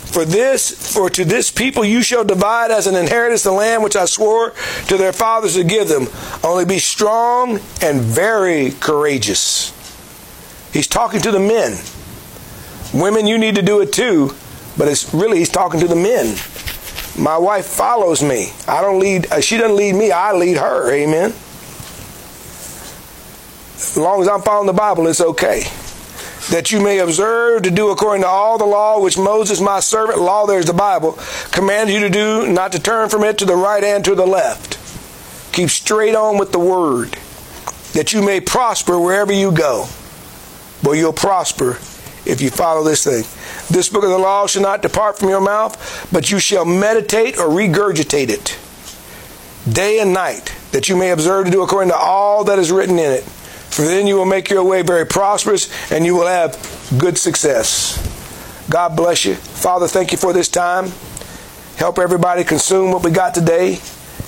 For 0.09 0.25
this, 0.25 0.93
for 0.93 1.09
to 1.11 1.23
this 1.23 1.51
people 1.51 1.85
you 1.85 2.01
shall 2.01 2.23
divide 2.23 2.71
as 2.71 2.87
an 2.87 2.95
inheritance 2.95 3.43
the 3.43 3.51
land 3.51 3.83
which 3.83 3.95
I 3.95 4.05
swore 4.05 4.53
to 4.87 4.97
their 4.97 5.13
fathers 5.13 5.53
to 5.53 5.63
give 5.63 5.87
them. 5.87 6.07
Only 6.43 6.65
be 6.65 6.79
strong 6.79 7.59
and 7.81 8.01
very 8.01 8.71
courageous. 8.71 9.71
He's 10.73 10.87
talking 10.87 11.21
to 11.21 11.31
the 11.31 11.39
men. 11.39 11.77
Women, 12.91 13.27
you 13.27 13.37
need 13.37 13.55
to 13.55 13.61
do 13.61 13.81
it 13.81 13.93
too, 13.93 14.35
but 14.77 14.87
it's 14.87 15.13
really 15.13 15.37
he's 15.39 15.49
talking 15.49 15.79
to 15.79 15.87
the 15.87 15.95
men. 15.95 16.35
My 17.17 17.37
wife 17.37 17.65
follows 17.65 18.23
me. 18.23 18.51
I 18.67 18.81
don't 18.81 18.99
lead. 18.99 19.31
Uh, 19.31 19.41
she 19.41 19.57
doesn't 19.57 19.75
lead 19.75 19.93
me. 19.93 20.11
I 20.11 20.33
lead 20.33 20.57
her. 20.57 20.91
Amen. 20.91 21.33
As 23.79 23.95
long 23.95 24.21
as 24.21 24.27
I'm 24.27 24.41
following 24.41 24.67
the 24.67 24.73
Bible, 24.73 25.07
it's 25.07 25.21
okay. 25.21 25.63
That 26.51 26.69
you 26.69 26.81
may 26.81 26.99
observe 26.99 27.63
to 27.63 27.71
do 27.71 27.91
according 27.91 28.23
to 28.23 28.27
all 28.27 28.57
the 28.57 28.65
law 28.65 28.99
which 28.99 29.17
Moses, 29.17 29.61
my 29.61 29.79
servant, 29.79 30.19
law 30.19 30.45
there's 30.45 30.65
the 30.65 30.73
Bible, 30.73 31.17
commanded 31.51 31.93
you 31.93 32.01
to 32.01 32.09
do, 32.09 32.51
not 32.51 32.73
to 32.73 32.79
turn 32.79 33.07
from 33.07 33.23
it 33.23 33.37
to 33.37 33.45
the 33.45 33.55
right 33.55 33.81
and 33.81 34.03
to 34.03 34.15
the 34.15 34.27
left. 34.27 34.77
Keep 35.53 35.69
straight 35.69 36.13
on 36.13 36.37
with 36.37 36.51
the 36.51 36.59
word, 36.59 37.17
that 37.93 38.11
you 38.11 38.21
may 38.21 38.41
prosper 38.41 38.99
wherever 38.99 39.31
you 39.31 39.49
go. 39.49 39.87
Boy, 40.83 40.93
you'll 40.93 41.13
prosper 41.13 41.77
if 42.25 42.41
you 42.41 42.49
follow 42.49 42.83
this 42.83 43.05
thing. 43.05 43.23
This 43.73 43.87
book 43.87 44.03
of 44.03 44.09
the 44.09 44.17
law 44.17 44.45
shall 44.45 44.61
not 44.61 44.81
depart 44.81 45.17
from 45.17 45.29
your 45.29 45.41
mouth, 45.41 46.09
but 46.11 46.29
you 46.29 46.39
shall 46.39 46.65
meditate 46.65 47.37
or 47.37 47.47
regurgitate 47.47 48.29
it 48.29 48.59
day 49.71 49.99
and 49.99 50.13
night, 50.13 50.53
that 50.71 50.89
you 50.89 50.95
may 50.95 51.11
observe 51.11 51.45
to 51.45 51.51
do 51.51 51.61
according 51.61 51.91
to 51.91 51.97
all 51.97 52.43
that 52.45 52.59
is 52.59 52.71
written 52.71 52.97
in 52.97 53.11
it. 53.11 53.23
For 53.71 53.83
then 53.83 54.07
you 54.07 54.15
will 54.15 54.25
make 54.25 54.49
your 54.49 54.63
way 54.63 54.81
very 54.81 55.05
prosperous 55.05 55.69
and 55.91 56.05
you 56.05 56.15
will 56.15 56.27
have 56.27 56.57
good 56.97 57.17
success. 57.17 57.97
God 58.69 58.95
bless 58.95 59.25
you. 59.25 59.35
Father, 59.35 59.87
thank 59.87 60.11
you 60.11 60.17
for 60.17 60.33
this 60.33 60.47
time. 60.47 60.91
Help 61.77 61.97
everybody 61.97 62.43
consume 62.43 62.91
what 62.91 63.03
we 63.03 63.09
got 63.09 63.33
today, 63.33 63.79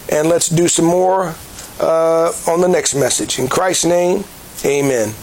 and 0.09 0.29
let's 0.29 0.47
do 0.47 0.69
some 0.69 0.85
more 0.85 1.35
uh, 1.81 2.31
on 2.47 2.61
the 2.61 2.67
next 2.67 2.95
message. 2.95 3.39
In 3.39 3.49
Christ's 3.49 3.85
name, 3.85 4.23
amen. 4.63 5.13